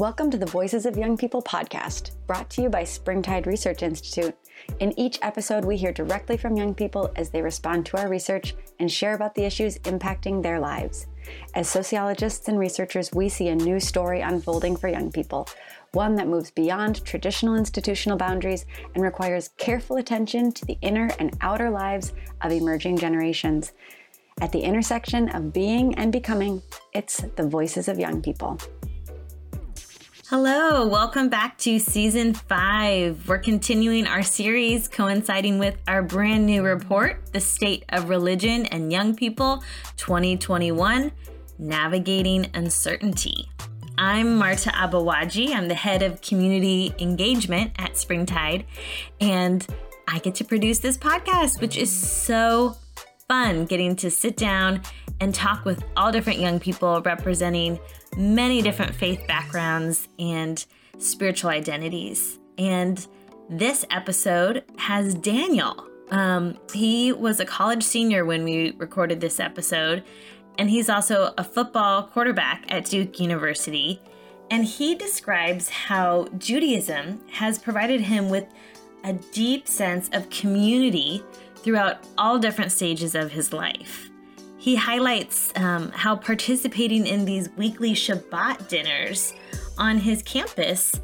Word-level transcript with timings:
Welcome 0.00 0.30
to 0.30 0.38
the 0.38 0.46
Voices 0.46 0.86
of 0.86 0.96
Young 0.96 1.18
People 1.18 1.42
podcast, 1.42 2.12
brought 2.26 2.48
to 2.52 2.62
you 2.62 2.70
by 2.70 2.84
Springtide 2.84 3.46
Research 3.46 3.82
Institute. 3.82 4.34
In 4.78 4.98
each 4.98 5.18
episode, 5.20 5.62
we 5.62 5.76
hear 5.76 5.92
directly 5.92 6.38
from 6.38 6.56
young 6.56 6.72
people 6.72 7.12
as 7.16 7.28
they 7.28 7.42
respond 7.42 7.84
to 7.84 7.98
our 7.98 8.08
research 8.08 8.54
and 8.78 8.90
share 8.90 9.12
about 9.12 9.34
the 9.34 9.44
issues 9.44 9.78
impacting 9.80 10.42
their 10.42 10.58
lives. 10.58 11.06
As 11.54 11.68
sociologists 11.68 12.48
and 12.48 12.58
researchers, 12.58 13.12
we 13.12 13.28
see 13.28 13.48
a 13.48 13.54
new 13.54 13.78
story 13.78 14.22
unfolding 14.22 14.74
for 14.74 14.88
young 14.88 15.12
people, 15.12 15.46
one 15.92 16.14
that 16.14 16.28
moves 16.28 16.50
beyond 16.50 17.04
traditional 17.04 17.56
institutional 17.56 18.16
boundaries 18.16 18.64
and 18.94 19.04
requires 19.04 19.50
careful 19.58 19.98
attention 19.98 20.50
to 20.52 20.64
the 20.64 20.78
inner 20.80 21.10
and 21.18 21.36
outer 21.42 21.68
lives 21.68 22.14
of 22.40 22.52
emerging 22.52 22.96
generations. 22.96 23.74
At 24.40 24.50
the 24.50 24.62
intersection 24.62 25.28
of 25.28 25.52
being 25.52 25.94
and 25.96 26.10
becoming, 26.10 26.62
it's 26.94 27.18
the 27.36 27.46
voices 27.46 27.86
of 27.86 27.98
young 27.98 28.22
people. 28.22 28.58
Hello, 30.30 30.86
welcome 30.86 31.28
back 31.28 31.58
to 31.58 31.80
season 31.80 32.34
five. 32.34 33.26
We're 33.26 33.38
continuing 33.38 34.06
our 34.06 34.22
series 34.22 34.86
coinciding 34.86 35.58
with 35.58 35.76
our 35.88 36.04
brand 36.04 36.46
new 36.46 36.62
report, 36.62 37.32
The 37.32 37.40
State 37.40 37.84
of 37.88 38.08
Religion 38.08 38.64
and 38.66 38.92
Young 38.92 39.16
People 39.16 39.64
2021 39.96 41.10
Navigating 41.58 42.46
Uncertainty. 42.54 43.50
I'm 43.98 44.38
Marta 44.38 44.70
Abawaji. 44.70 45.52
I'm 45.52 45.66
the 45.66 45.74
head 45.74 46.04
of 46.04 46.20
community 46.20 46.94
engagement 47.00 47.72
at 47.78 47.96
Springtide, 47.96 48.66
and 49.20 49.66
I 50.06 50.20
get 50.20 50.36
to 50.36 50.44
produce 50.44 50.78
this 50.78 50.96
podcast, 50.96 51.60
which 51.60 51.76
is 51.76 51.90
so 51.90 52.76
fun 53.26 53.64
getting 53.64 53.96
to 53.96 54.12
sit 54.12 54.36
down 54.36 54.82
and 55.20 55.34
talk 55.34 55.64
with 55.64 55.82
all 55.96 56.12
different 56.12 56.38
young 56.38 56.60
people 56.60 57.02
representing 57.02 57.80
many 58.16 58.62
different 58.62 58.94
faith 58.94 59.26
backgrounds 59.26 60.08
and 60.18 60.64
spiritual 60.98 61.50
identities. 61.50 62.38
And 62.58 63.06
this 63.48 63.84
episode 63.90 64.64
has 64.78 65.14
Daniel. 65.14 65.86
Um, 66.10 66.58
he 66.72 67.12
was 67.12 67.40
a 67.40 67.44
college 67.44 67.82
senior 67.82 68.24
when 68.24 68.44
we 68.44 68.72
recorded 68.72 69.20
this 69.20 69.40
episode, 69.40 70.04
and 70.58 70.68
he's 70.68 70.88
also 70.88 71.32
a 71.38 71.44
football 71.44 72.04
quarterback 72.04 72.64
at 72.68 72.84
Duke 72.86 73.20
University. 73.20 74.00
And 74.50 74.64
he 74.64 74.96
describes 74.96 75.68
how 75.68 76.26
Judaism 76.36 77.20
has 77.30 77.58
provided 77.58 78.00
him 78.00 78.28
with 78.28 78.46
a 79.04 79.12
deep 79.12 79.68
sense 79.68 80.10
of 80.12 80.28
community 80.28 81.22
throughout 81.56 82.04
all 82.18 82.38
different 82.38 82.72
stages 82.72 83.14
of 83.14 83.30
his 83.30 83.52
life. 83.52 84.09
He 84.60 84.76
highlights 84.76 85.54
um, 85.56 85.90
how 85.90 86.16
participating 86.16 87.06
in 87.06 87.24
these 87.24 87.48
weekly 87.56 87.94
Shabbat 87.94 88.68
dinners 88.68 89.32
on 89.78 89.96
his 89.96 90.22
campus 90.22 91.00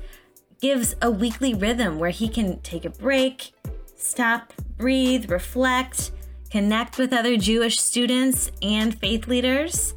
gives 0.60 0.94
a 1.00 1.10
weekly 1.10 1.54
rhythm 1.54 1.98
where 1.98 2.10
he 2.10 2.28
can 2.28 2.60
take 2.60 2.84
a 2.84 2.90
break, 2.90 3.52
stop, 3.96 4.52
breathe, 4.76 5.30
reflect, 5.30 6.10
connect 6.50 6.98
with 6.98 7.14
other 7.14 7.38
Jewish 7.38 7.80
students 7.80 8.50
and 8.60 8.98
faith 9.00 9.26
leaders. 9.26 9.94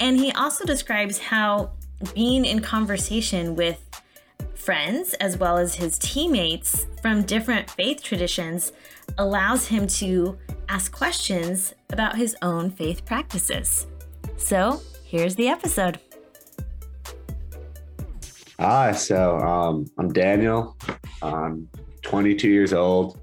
And 0.00 0.16
he 0.16 0.32
also 0.32 0.64
describes 0.64 1.18
how 1.18 1.70
being 2.12 2.44
in 2.44 2.60
conversation 2.60 3.54
with 3.54 3.85
friends 4.66 5.14
as 5.20 5.38
well 5.38 5.56
as 5.56 5.76
his 5.76 5.96
teammates 5.96 6.86
from 7.00 7.22
different 7.22 7.70
faith 7.70 8.02
traditions 8.02 8.72
allows 9.16 9.68
him 9.68 9.86
to 9.86 10.36
ask 10.68 10.90
questions 10.90 11.72
about 11.90 12.16
his 12.16 12.34
own 12.42 12.68
faith 12.68 13.04
practices. 13.04 13.86
So, 14.36 14.82
here's 15.04 15.36
the 15.36 15.46
episode. 15.46 16.00
Hi, 18.58 18.90
so 18.90 19.38
um, 19.38 19.86
I'm 20.00 20.12
Daniel. 20.12 20.76
I'm 21.22 21.68
22 22.02 22.48
years 22.48 22.72
old. 22.72 23.20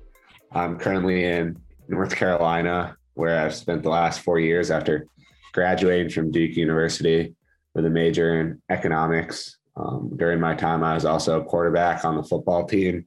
I'm 0.53 0.79
currently 0.79 1.25
in 1.25 1.61
North 1.89 2.15
Carolina, 2.15 2.95
where 3.15 3.37
I've 3.37 3.53
spent 3.53 3.83
the 3.83 3.89
last 3.89 4.21
four 4.21 4.39
years 4.39 4.71
after 4.71 5.07
graduating 5.51 6.09
from 6.09 6.31
Duke 6.31 6.55
University 6.55 7.35
with 7.75 7.85
a 7.85 7.89
major 7.89 8.39
in 8.39 8.61
economics. 8.69 9.57
Um, 9.75 10.11
during 10.15 10.39
my 10.39 10.55
time, 10.55 10.83
I 10.83 10.93
was 10.93 11.05
also 11.05 11.39
a 11.41 11.45
quarterback 11.45 12.05
on 12.05 12.15
the 12.15 12.23
football 12.23 12.65
team, 12.65 13.05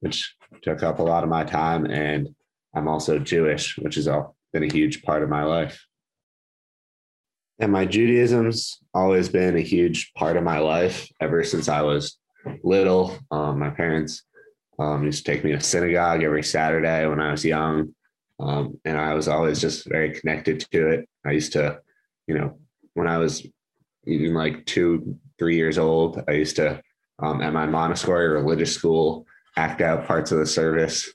which 0.00 0.34
took 0.62 0.82
up 0.82 0.98
a 0.98 1.02
lot 1.02 1.24
of 1.24 1.30
my 1.30 1.44
time. 1.44 1.86
And 1.86 2.34
I'm 2.74 2.88
also 2.88 3.18
Jewish, 3.18 3.76
which 3.78 3.96
has 3.96 4.08
been 4.52 4.62
a 4.62 4.72
huge 4.72 5.02
part 5.02 5.22
of 5.22 5.28
my 5.28 5.44
life. 5.44 5.86
And 7.58 7.72
my 7.72 7.86
Judaism's 7.86 8.78
always 8.92 9.28
been 9.28 9.56
a 9.56 9.60
huge 9.60 10.12
part 10.14 10.36
of 10.36 10.44
my 10.44 10.58
life 10.58 11.08
ever 11.20 11.42
since 11.42 11.68
I 11.68 11.82
was 11.82 12.18
little. 12.62 13.18
Um, 13.30 13.58
my 13.58 13.70
parents 13.70 14.22
um, 14.78 15.04
used 15.04 15.24
to 15.24 15.32
take 15.32 15.42
me 15.44 15.52
to 15.52 15.60
synagogue 15.60 16.22
every 16.22 16.42
Saturday 16.42 17.06
when 17.06 17.20
I 17.20 17.30
was 17.30 17.44
young. 17.44 17.94
Um, 18.38 18.78
and 18.84 18.98
I 18.98 19.14
was 19.14 19.28
always 19.28 19.60
just 19.60 19.88
very 19.88 20.12
connected 20.12 20.60
to 20.70 20.88
it. 20.88 21.08
I 21.24 21.30
used 21.30 21.52
to, 21.52 21.80
you 22.26 22.34
know, 22.34 22.58
when 22.92 23.06
I 23.06 23.18
was 23.18 23.46
even 24.06 24.34
like 24.34 24.66
two, 24.66 25.18
three 25.38 25.56
years 25.56 25.78
old, 25.78 26.22
I 26.28 26.32
used 26.32 26.56
to, 26.56 26.82
um, 27.18 27.40
at 27.42 27.52
my 27.52 27.66
Montessori 27.66 28.28
religious 28.28 28.74
school, 28.74 29.26
act 29.56 29.80
out 29.80 30.06
parts 30.06 30.32
of 30.32 30.38
the 30.38 30.46
service 30.46 31.10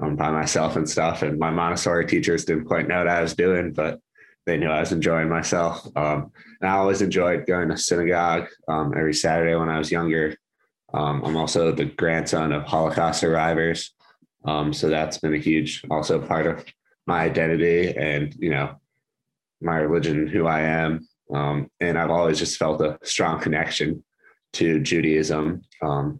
um, 0.00 0.16
by 0.16 0.30
myself 0.30 0.76
and 0.76 0.88
stuff. 0.88 1.22
And 1.22 1.38
my 1.38 1.50
Montessori 1.50 2.06
teachers 2.06 2.44
didn't 2.44 2.66
quite 2.66 2.88
know 2.88 2.98
what 2.98 3.08
I 3.08 3.20
was 3.22 3.34
doing, 3.34 3.72
but 3.72 4.00
they 4.46 4.56
knew 4.56 4.68
I 4.68 4.80
was 4.80 4.92
enjoying 4.92 5.28
myself. 5.28 5.86
Um, 5.96 6.32
and 6.60 6.70
I 6.70 6.74
always 6.74 7.02
enjoyed 7.02 7.46
going 7.46 7.68
to 7.68 7.76
synagogue 7.76 8.48
um, 8.68 8.94
every 8.96 9.14
Saturday 9.14 9.54
when 9.54 9.68
I 9.68 9.78
was 9.78 9.90
younger. 9.90 10.36
Um, 10.92 11.22
I'm 11.24 11.36
also 11.36 11.72
the 11.72 11.84
grandson 11.84 12.52
of 12.52 12.64
Holocaust 12.64 13.20
survivors. 13.20 13.92
Um, 14.44 14.72
so 14.72 14.88
that's 14.88 15.18
been 15.18 15.34
a 15.34 15.38
huge, 15.38 15.84
also 15.90 16.20
part 16.20 16.46
of 16.46 16.64
my 17.06 17.20
identity 17.20 17.96
and, 17.96 18.34
you 18.38 18.50
know, 18.50 18.76
my 19.60 19.76
religion, 19.76 20.26
who 20.26 20.46
I 20.46 20.60
am. 20.60 21.06
Um, 21.32 21.70
and 21.80 21.98
I've 21.98 22.10
always 22.10 22.38
just 22.38 22.56
felt 22.56 22.80
a 22.80 22.98
strong 23.02 23.40
connection 23.40 24.04
to 24.54 24.80
Judaism. 24.80 25.62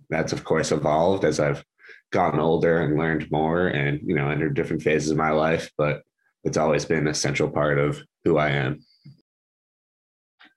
that's, 0.09 0.33
of 0.33 0.45
course, 0.45 0.71
evolved 0.73 1.25
as 1.25 1.41
I've 1.41 1.65
gotten 2.11 2.41
older 2.41 2.81
and 2.81 2.99
learned 2.99 3.31
more 3.31 3.69
and 3.69 4.01
you 4.05 4.15
know 4.15 4.29
entered 4.29 4.55
different 4.55 4.83
phases 4.83 5.11
of 5.11 5.17
my 5.17 5.31
life 5.31 5.71
but 5.79 6.03
it's 6.45 6.57
always 6.57 6.85
been 6.85 7.07
a 7.07 7.15
central 7.15 7.49
part 7.49 7.79
of 7.79 8.01
who 8.25 8.37
i 8.37 8.49
am 8.49 8.81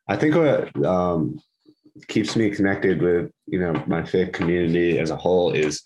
i 0.09 0.15
think 0.15 0.35
what 0.35 0.85
um, 0.85 1.39
keeps 2.07 2.35
me 2.35 2.49
connected 2.49 3.01
with 3.01 3.31
you 3.45 3.59
know 3.59 3.73
my 3.87 4.03
faith 4.03 4.31
community 4.31 4.99
as 4.99 5.11
a 5.11 5.15
whole 5.15 5.51
is 5.51 5.81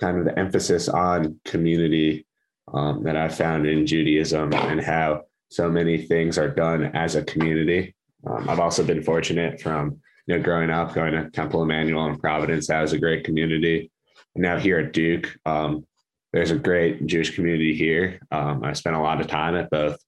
kind 0.00 0.18
of 0.18 0.24
the 0.24 0.38
emphasis 0.38 0.88
on 0.88 1.38
community 1.44 2.26
um, 2.74 3.02
that 3.02 3.16
i 3.16 3.28
found 3.28 3.66
in 3.66 3.86
judaism 3.86 4.52
and 4.52 4.80
how 4.80 5.22
so 5.50 5.70
many 5.70 5.98
things 6.06 6.38
are 6.38 6.48
done 6.48 6.84
as 6.94 7.14
a 7.14 7.24
community 7.24 7.94
um, 8.26 8.48
i've 8.48 8.60
also 8.60 8.82
been 8.84 9.02
fortunate 9.02 9.60
from 9.60 10.00
you 10.26 10.36
know 10.36 10.42
growing 10.42 10.70
up 10.70 10.94
going 10.94 11.12
to 11.12 11.30
temple 11.30 11.64
Emanu-El 11.64 12.06
in 12.06 12.18
providence 12.18 12.66
that 12.66 12.80
was 12.80 12.92
a 12.92 12.98
great 12.98 13.24
community 13.24 13.90
now 14.34 14.58
here 14.58 14.78
at 14.78 14.92
Duke, 14.92 15.36
um, 15.44 15.86
there's 16.32 16.50
a 16.50 16.56
great 16.56 17.06
Jewish 17.06 17.34
community 17.34 17.74
here. 17.74 18.20
Um, 18.30 18.62
I 18.62 18.72
spent 18.72 18.96
a 18.96 19.00
lot 19.00 19.20
of 19.20 19.26
time 19.26 19.56
at 19.56 19.70
both 19.70 19.98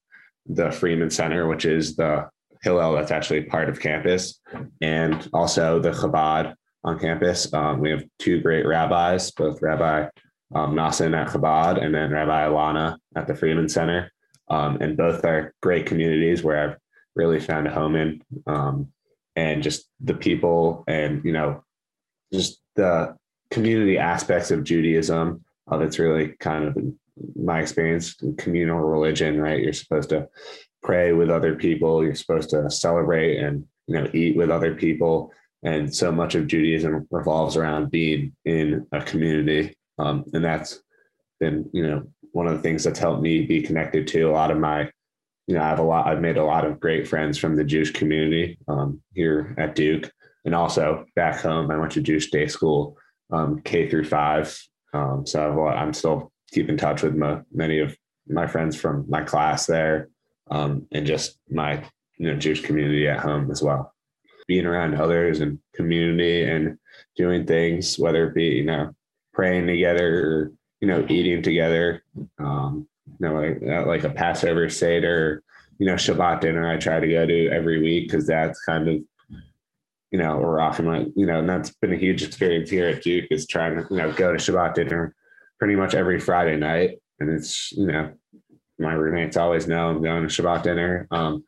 the 0.45 0.71
Freeman 0.71 1.09
Center, 1.09 1.47
which 1.47 1.65
is 1.65 1.95
the 1.95 2.29
Hillel 2.61 2.93
that's 2.93 3.11
actually 3.11 3.43
part 3.43 3.67
of 3.67 3.79
campus, 3.79 4.39
and 4.81 5.27
also 5.33 5.79
the 5.79 5.91
Chabad 5.91 6.55
on 6.85 6.99
campus. 6.99 7.53
Um, 7.53 7.79
we 7.79 7.89
have 7.91 8.03
two 8.19 8.39
great 8.41 8.65
rabbis, 8.65 9.31
both 9.31 9.61
Rabbi 9.61 10.07
um, 10.55 10.79
at 10.79 10.93
Chabad 10.93 11.83
and 11.83 11.93
then 11.93 12.11
Rabbi 12.11 12.47
Alana 12.47 12.97
at 13.15 13.27
the 13.27 13.35
Freeman 13.35 13.67
Center. 13.67 14.11
Um, 14.49 14.77
and 14.81 14.97
both 14.97 15.23
are 15.25 15.53
great 15.61 15.85
communities 15.85 16.43
where 16.43 16.57
I've 16.69 16.77
really 17.15 17.39
found 17.39 17.67
a 17.67 17.71
home 17.71 17.95
in. 17.95 18.21
Um, 18.45 18.91
and 19.35 19.63
just 19.63 19.87
the 19.99 20.13
people 20.13 20.83
and, 20.87 21.23
you 21.25 21.31
know, 21.31 21.63
just 22.31 22.59
the 22.75 23.15
community 23.49 23.97
aspects 23.97 24.51
of 24.51 24.63
Judaism. 24.63 25.43
Of 25.67 25.81
it's 25.81 25.99
really 25.99 26.29
kind 26.39 26.65
of 26.65 26.77
my 27.35 27.61
experience 27.61 28.15
communal 28.37 28.79
religion, 28.79 29.39
right? 29.39 29.61
You're 29.61 29.73
supposed 29.73 30.09
to 30.09 30.27
pray 30.81 31.13
with 31.13 31.29
other 31.29 31.55
people. 31.55 32.03
You're 32.03 32.15
supposed 32.15 32.49
to 32.49 32.69
celebrate 32.69 33.37
and 33.37 33.65
you 33.87 33.95
know 33.95 34.09
eat 34.13 34.35
with 34.35 34.49
other 34.49 34.75
people. 34.75 35.31
And 35.63 35.93
so 35.93 36.11
much 36.11 36.35
of 36.35 36.47
Judaism 36.47 37.07
revolves 37.09 37.55
around 37.55 37.89
being 37.89 38.33
in 38.43 38.85
a 38.91 39.01
community, 39.01 39.73
um, 39.97 40.25
and 40.33 40.43
that's 40.43 40.81
been 41.43 41.69
you 41.73 41.85
know 41.87 41.99
one 42.31 42.47
of 42.47 42.53
the 42.55 42.63
things 42.65 42.83
that's 42.83 43.03
helped 43.05 43.21
me 43.21 43.45
be 43.45 43.61
connected 43.61 44.03
to 44.07 44.21
a 44.23 44.35
lot 44.39 44.51
of 44.51 44.57
my 44.57 44.79
you 45.47 45.55
know 45.55 45.63
I 45.65 45.69
have 45.73 45.79
a 45.79 45.89
lot 45.91 46.07
I've 46.07 46.25
made 46.27 46.37
a 46.37 46.49
lot 46.53 46.65
of 46.65 46.79
great 46.79 47.07
friends 47.07 47.37
from 47.37 47.55
the 47.55 47.69
Jewish 47.73 47.91
community 47.91 48.57
um, 48.67 49.01
here 49.13 49.55
at 49.57 49.75
Duke 49.75 50.05
and 50.45 50.55
also 50.55 51.05
back 51.15 51.35
home 51.47 51.71
I 51.71 51.77
went 51.77 51.91
to 51.93 52.01
Jewish 52.09 52.31
day 52.31 52.47
school 52.47 52.97
um, 53.31 53.61
K 53.61 53.89
through 53.89 54.05
five. 54.05 54.45
Um, 54.93 55.25
so 55.25 55.39
I'm 55.67 55.93
still 55.93 56.31
keep 56.51 56.69
in 56.69 56.77
touch 56.77 57.01
with 57.01 57.15
my, 57.15 57.41
many 57.51 57.79
of 57.79 57.97
my 58.27 58.45
friends 58.45 58.75
from 58.75 59.05
my 59.09 59.23
class 59.23 59.65
there, 59.65 60.09
um, 60.51 60.85
and 60.91 61.05
just 61.13 61.39
my 61.49 61.83
you 62.17 62.27
know 62.27 62.37
Jewish 62.37 62.61
community 62.61 63.07
at 63.07 63.19
home 63.19 63.49
as 63.51 63.61
well. 63.61 63.91
being 64.47 64.65
around 64.65 64.95
others 64.95 65.39
and 65.39 65.59
community 65.73 66.43
and 66.43 66.77
doing 67.15 67.45
things, 67.45 67.97
whether 67.97 68.27
it 68.27 68.35
be, 68.35 68.45
you 68.45 68.65
know, 68.65 68.93
praying 69.33 69.67
together 69.67 70.07
or, 70.25 70.51
you 70.83 70.87
know, 70.87 71.05
eating 71.07 71.41
together. 71.41 72.03
Um, 72.39 72.89
you 73.07 73.15
know, 73.25 73.35
like, 73.35 73.87
like 73.87 74.03
a 74.03 74.09
Passover 74.09 74.67
Seder, 74.67 75.41
you 75.79 75.85
know, 75.85 75.93
Shabbat 75.93 76.41
dinner 76.41 76.69
I 76.69 76.75
try 76.75 76.99
to 76.99 77.07
go 77.07 77.25
to 77.25 77.49
every 77.51 77.81
week 77.81 78.09
because 78.09 78.27
that's 78.27 78.61
kind 78.65 78.89
of, 78.89 78.95
you 80.11 80.19
know, 80.19 80.35
we're 80.39 80.59
often 80.59 80.85
like, 80.85 81.07
you 81.15 81.25
know, 81.25 81.39
and 81.39 81.47
that's 81.47 81.69
been 81.69 81.93
a 81.93 81.95
huge 81.95 82.21
experience 82.21 82.69
here 82.69 82.89
at 82.89 83.01
Duke 83.01 83.27
is 83.31 83.47
trying 83.47 83.77
to, 83.77 83.87
you 83.89 83.95
know, 83.95 84.11
go 84.11 84.33
to 84.33 84.37
Shabbat 84.37 84.73
dinner 84.73 85.15
pretty 85.57 85.77
much 85.77 85.95
every 85.95 86.19
Friday 86.19 86.57
night. 86.57 86.99
And 87.21 87.29
it's, 87.29 87.71
you 87.71 87.87
know, 87.87 88.11
my 88.77 88.91
roommates 88.91 89.37
always 89.37 89.69
know 89.69 89.87
I'm 89.87 90.03
going 90.03 90.27
to 90.27 90.41
Shabbat 90.41 90.63
dinner. 90.63 91.07
Um, 91.11 91.45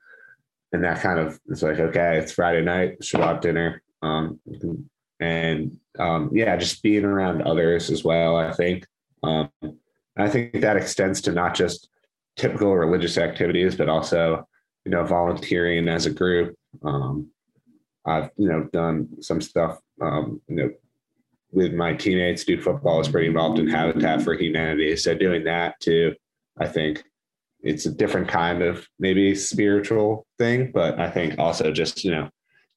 and 0.72 0.82
that 0.86 1.02
kind 1.02 1.20
of 1.20 1.38
it's 1.50 1.62
like 1.62 1.80
okay 1.80 2.18
it's 2.18 2.34
friday 2.34 2.62
night 2.62 3.00
shabbat 3.00 3.40
dinner 3.40 3.82
um, 4.02 4.40
and 5.22 5.78
um, 5.98 6.30
yeah 6.34 6.58
just 6.58 6.84
being 6.84 7.06
around 7.06 7.42
others 7.44 7.90
as 7.90 8.04
well 8.04 8.36
i 8.36 8.52
think 8.52 8.86
um, 9.24 9.50
i 10.18 10.30
think 10.30 10.62
that 10.62 10.78
extends 10.78 11.22
to 11.22 11.32
not 11.32 11.56
just 11.56 11.90
typical 12.36 12.76
religious 12.76 13.18
activities 13.18 13.76
but 13.76 13.90
also 13.90 14.48
you 14.86 14.92
know 14.92 15.04
volunteering 15.04 15.88
as 15.88 16.06
a 16.06 16.12
group. 16.12 16.56
Um, 16.84 17.30
i've 18.06 18.30
you 18.38 18.48
know 18.48 18.68
done 18.72 19.10
some 19.22 19.42
stuff 19.42 19.80
um, 20.02 20.42
you 20.48 20.56
know 20.56 20.70
with 21.52 21.74
my 21.74 21.94
teammates 21.94 22.44
Duke 22.44 22.62
football 22.62 23.00
is 23.00 23.08
pretty 23.08 23.28
involved 23.28 23.60
in 23.60 23.68
habitat 23.70 24.22
for 24.22 24.34
humanity. 24.34 24.98
So 24.98 25.16
doing 25.16 25.46
that 25.46 25.80
too 25.80 26.14
i 26.60 26.68
think 26.68 27.04
it's 27.66 27.88
a 27.88 27.92
different 27.92 28.28
kind 28.28 28.62
of 28.62 28.88
maybe 29.00 29.34
spiritual 29.34 30.28
thing, 30.38 30.72
but 30.72 31.00
I 31.00 31.10
think 31.10 31.40
also 31.40 31.72
just, 31.72 32.06
you 32.06 32.12
know, 32.12 32.30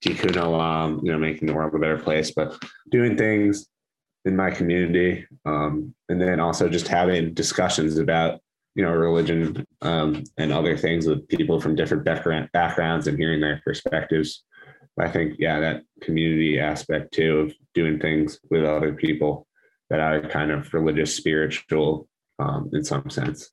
tikkun 0.02 0.32
olam, 0.32 1.02
you 1.04 1.12
know, 1.12 1.18
making 1.18 1.46
the 1.46 1.52
world 1.52 1.74
a 1.74 1.78
better 1.78 1.98
place, 1.98 2.30
but 2.30 2.56
doing 2.90 3.16
things 3.16 3.68
in 4.28 4.36
my 4.36 4.50
community. 4.50 5.26
Um, 5.44 5.94
and 6.08 6.20
then 6.20 6.38
also 6.38 6.68
just 6.68 6.86
having 6.86 7.34
discussions 7.34 7.98
about, 7.98 8.40
you 8.76 8.84
know, 8.84 8.92
religion 8.92 9.66
um, 9.82 10.22
and 10.36 10.52
other 10.52 10.76
things 10.76 11.06
with 11.06 11.26
people 11.26 11.60
from 11.60 11.74
different 11.74 12.04
background, 12.04 12.48
backgrounds 12.52 13.08
and 13.08 13.18
hearing 13.18 13.40
their 13.40 13.60
perspectives. 13.64 14.44
I 15.00 15.08
think, 15.08 15.36
yeah, 15.38 15.60
that 15.60 15.82
community 16.02 16.58
aspect 16.60 17.14
too 17.14 17.38
of 17.38 17.54
doing 17.74 17.98
things 17.98 18.38
with 18.50 18.64
other 18.64 18.92
people 18.92 19.46
that 19.90 20.00
are 20.00 20.20
kind 20.20 20.50
of 20.50 20.72
religious, 20.74 21.14
spiritual 21.14 22.08
um, 22.38 22.70
in 22.72 22.84
some 22.84 23.08
sense. 23.10 23.50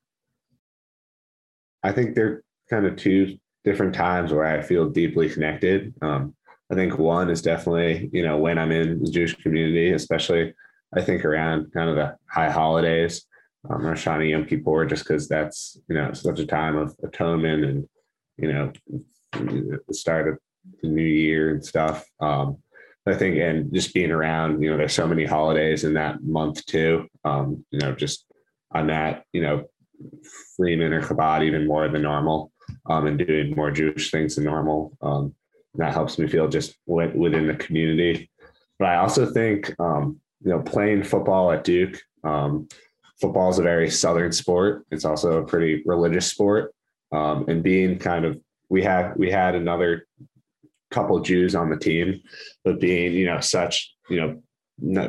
I 1.82 1.92
think 1.92 2.14
they're 2.14 2.42
kind 2.68 2.86
of 2.86 2.96
two 2.96 3.38
different 3.64 3.94
times 3.94 4.32
where 4.32 4.44
I 4.44 4.60
feel 4.60 4.90
deeply 4.90 5.28
connected. 5.30 5.94
Um, 6.02 6.34
I 6.70 6.74
think 6.74 6.98
one 6.98 7.30
is 7.30 7.42
definitely, 7.42 8.10
you 8.12 8.22
know, 8.22 8.38
when 8.38 8.58
I'm 8.58 8.72
in 8.72 9.02
the 9.02 9.10
Jewish 9.10 9.36
community, 9.36 9.92
especially 9.92 10.52
I 10.96 11.02
think 11.02 11.24
around 11.24 11.72
kind 11.72 11.90
of 11.90 11.96
the 11.96 12.16
high 12.30 12.50
holidays, 12.50 13.26
um, 13.68 13.84
Rosh 13.84 14.06
Hashanah, 14.06 14.30
Yom 14.30 14.46
Kippur, 14.46 14.86
just 14.86 15.04
because 15.04 15.28
that's, 15.28 15.78
you 15.88 15.94
know, 15.94 16.12
such 16.12 16.38
a 16.38 16.46
time 16.46 16.76
of 16.76 16.94
atonement 17.02 17.64
and, 17.64 17.88
you 18.38 18.52
know, 18.52 18.72
the 19.32 19.80
start 19.92 20.28
of 20.28 20.38
the 20.82 20.88
new 20.88 21.02
year 21.02 21.50
and 21.50 21.64
stuff. 21.64 22.06
Um, 22.20 22.58
I 23.08 23.14
think, 23.14 23.36
and 23.36 23.72
just 23.72 23.94
being 23.94 24.10
around, 24.10 24.62
you 24.62 24.70
know, 24.70 24.76
there's 24.76 24.94
so 24.94 25.06
many 25.06 25.24
holidays 25.24 25.84
in 25.84 25.94
that 25.94 26.24
month 26.24 26.64
too. 26.66 27.06
Um, 27.24 27.64
you 27.70 27.78
know, 27.78 27.92
just 27.92 28.24
on 28.72 28.88
that, 28.88 29.24
you 29.32 29.42
know, 29.42 29.64
Freeman 30.56 30.92
or 30.92 31.02
Chabad 31.02 31.44
even 31.44 31.66
more 31.66 31.88
than 31.88 32.02
normal 32.02 32.52
um, 32.90 33.06
and 33.06 33.18
doing 33.18 33.54
more 33.54 33.70
Jewish 33.70 34.10
things 34.10 34.34
than 34.34 34.44
normal. 34.44 34.96
Um, 35.02 35.34
that 35.74 35.92
helps 35.92 36.18
me 36.18 36.26
feel 36.26 36.48
just 36.48 36.74
within 36.86 37.46
the 37.46 37.54
community. 37.54 38.30
But 38.78 38.88
I 38.88 38.96
also 38.96 39.32
think, 39.32 39.72
um, 39.78 40.20
you 40.46 40.52
know, 40.52 40.60
playing 40.60 41.02
football 41.02 41.52
at 41.52 41.64
Duke, 41.64 42.00
um, 42.24 42.68
football 43.20 43.50
is 43.50 43.58
a 43.58 43.62
very 43.62 43.90
Southern 43.90 44.32
sport. 44.32 44.86
It's 44.90 45.04
also 45.04 45.38
a 45.38 45.44
pretty 45.44 45.82
religious 45.84 46.26
sport. 46.26 46.72
Um, 47.12 47.44
and 47.48 47.62
being 47.62 47.98
kind 47.98 48.24
of, 48.24 48.40
we 48.68 48.82
had, 48.82 49.14
we 49.16 49.30
had 49.30 49.54
another 49.54 50.06
couple 50.90 51.20
Jews 51.20 51.54
on 51.54 51.68
the 51.68 51.76
team, 51.76 52.22
but 52.64 52.80
being, 52.80 53.12
you 53.12 53.26
know, 53.26 53.40
such, 53.40 53.94
you 54.08 54.20
know, 54.20 54.40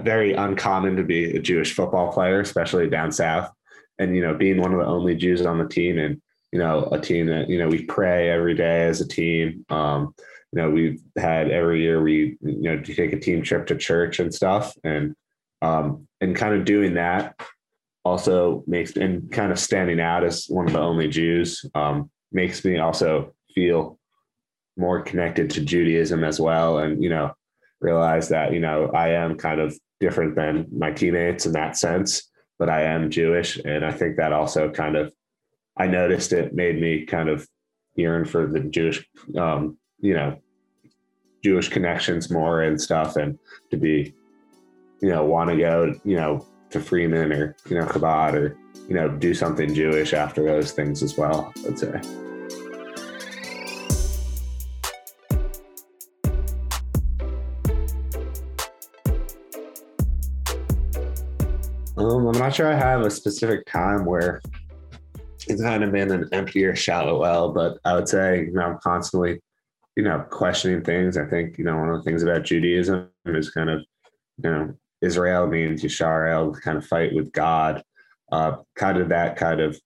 very 0.02 0.34
uncommon 0.34 0.96
to 0.98 1.04
be 1.04 1.38
a 1.38 1.40
Jewish 1.40 1.74
football 1.74 2.12
player, 2.12 2.40
especially 2.40 2.90
down 2.90 3.12
south 3.12 3.50
and 4.00 4.16
you 4.16 4.22
know 4.22 4.34
being 4.34 4.60
one 4.62 4.74
of 4.74 4.80
the 4.80 4.86
only 4.86 5.16
Jews 5.16 5.46
on 5.46 5.58
the 5.58 5.68
team 5.68 5.98
and 5.98 6.22
you 6.52 6.60
know 6.60 6.88
a 6.92 7.00
team 7.00 7.28
that 7.28 7.50
you 7.50 7.58
know 7.58 7.68
we 7.68 7.84
pray 7.84 8.30
every 8.30 8.54
day 8.54 8.86
as 8.86 9.02
a 9.02 9.08
team. 9.08 9.66
Um, 9.70 10.14
you 10.54 10.62
know 10.62 10.70
we've 10.70 11.02
had 11.18 11.52
every 11.52 11.82
year 11.82 12.02
we 12.02 12.38
you 12.42 12.62
know 12.62 12.80
take 12.82 13.14
a 13.14 13.20
team 13.20 13.42
trip 13.42 13.68
to 13.68 13.76
church 13.76 14.20
and 14.20 14.34
stuff 14.34 14.74
and 14.84 15.16
um, 15.62 16.08
and 16.22 16.36
kind 16.36 16.56
of 16.56 16.66
doing 16.66 16.96
that 16.96 17.40
also 18.04 18.64
makes 18.68 18.96
and 18.96 19.32
kind 19.32 19.52
of 19.52 19.60
standing 19.60 20.00
out 20.00 20.24
as 20.24 20.46
one 20.48 20.68
of 20.68 20.74
the 20.74 20.80
only 20.80 21.08
Jews 21.08 21.66
um, 21.76 22.10
makes 22.32 22.64
me 22.64 22.78
also 22.80 23.34
feel 23.54 24.00
more 24.78 25.02
connected 25.02 25.50
to 25.52 25.62
Judaism 25.62 26.24
as 26.24 26.40
well 26.40 26.80
and 26.80 27.04
you 27.04 27.10
know 27.10 27.34
realize 27.82 28.30
that 28.30 28.54
you 28.54 28.60
know 28.60 28.90
I 28.94 29.10
am 29.10 29.38
kind 29.38 29.60
of 29.60 29.78
different 30.00 30.36
than 30.36 30.68
my 30.72 30.92
teammates 30.92 31.46
in 31.46 31.54
that 31.54 31.76
sense 31.76 32.30
but 32.60 32.70
I 32.70 32.84
am 32.84 33.10
Jewish. 33.10 33.58
And 33.64 33.86
I 33.86 33.92
think 33.92 34.18
that 34.18 34.34
also 34.34 34.70
kind 34.70 34.96
of, 34.96 35.14
I 35.78 35.88
noticed 35.88 36.34
it 36.34 36.56
made 36.56 36.80
me 36.80 37.06
kind 37.06 37.30
of 37.30 37.48
yearn 37.96 38.26
for 38.26 38.48
the 38.48 38.62
Jewish, 38.62 39.08
um, 39.38 39.78
you 40.00 40.14
know, 40.14 40.42
Jewish 41.44 41.70
connections 41.70 42.32
more 42.32 42.62
and 42.62 42.82
stuff 42.82 43.16
and 43.16 43.38
to 43.72 43.78
be, 43.78 44.14
you 45.02 45.10
know, 45.10 45.24
want 45.26 45.50
to 45.50 45.58
go, 45.58 45.94
you 46.04 46.16
know, 46.16 46.46
to 46.72 46.80
Freeman 46.80 47.32
or, 47.32 47.56
you 47.70 47.78
know, 47.78 47.86
Chabad 47.86 48.34
or, 48.34 48.58
you 48.88 48.96
know, 48.96 49.10
do 49.10 49.34
something 49.34 49.74
Jewish 49.74 50.14
after 50.14 50.44
those 50.44 50.72
things 50.72 51.04
as 51.04 51.18
well, 51.18 51.54
I'd 51.66 51.78
say. 51.78 52.02
Um, 61.98 62.28
I'm 62.28 62.38
not 62.38 62.56
sure 62.56 62.72
I 62.72 62.76
have 62.76 63.02
a 63.02 63.10
specific 63.10 63.66
time 63.66 64.06
where 64.06 64.42
it's 65.48 65.62
kind 65.62 65.84
of 65.84 65.92
been 65.92 66.12
an 66.12 66.30
empty 66.32 66.64
or 66.66 66.76
shallow 66.76 67.20
well, 67.20 67.52
but 67.52 67.78
I 67.86 67.96
would 67.96 68.10
say, 68.10 68.46
you 68.46 68.54
know, 68.54 68.62
I'm 68.62 68.78
constantly, 68.84 69.42
you 69.96 70.04
know, 70.04 70.26
questioning 70.30 70.84
things. 70.84 71.18
I 71.18 71.26
think, 71.26 71.58
you 71.58 71.64
know, 71.64 71.78
one 71.78 71.90
of 71.90 71.98
the 71.98 72.04
things 72.04 72.24
about 72.24 72.44
Judaism 72.44 73.10
is 73.26 73.50
kind 73.50 73.70
of, 73.70 73.82
you 74.44 74.50
know, 74.50 74.78
Israel 75.02 75.48
means 75.48 75.84
Yisrael, 75.84 76.60
kind 76.62 76.78
of 76.78 76.86
fight 76.86 77.14
with 77.14 77.32
God. 77.32 77.84
Uh, 78.32 78.58
kind 78.76 78.98
of 78.98 79.10
that 79.10 79.38
kind 79.38 79.62
of, 79.62 79.80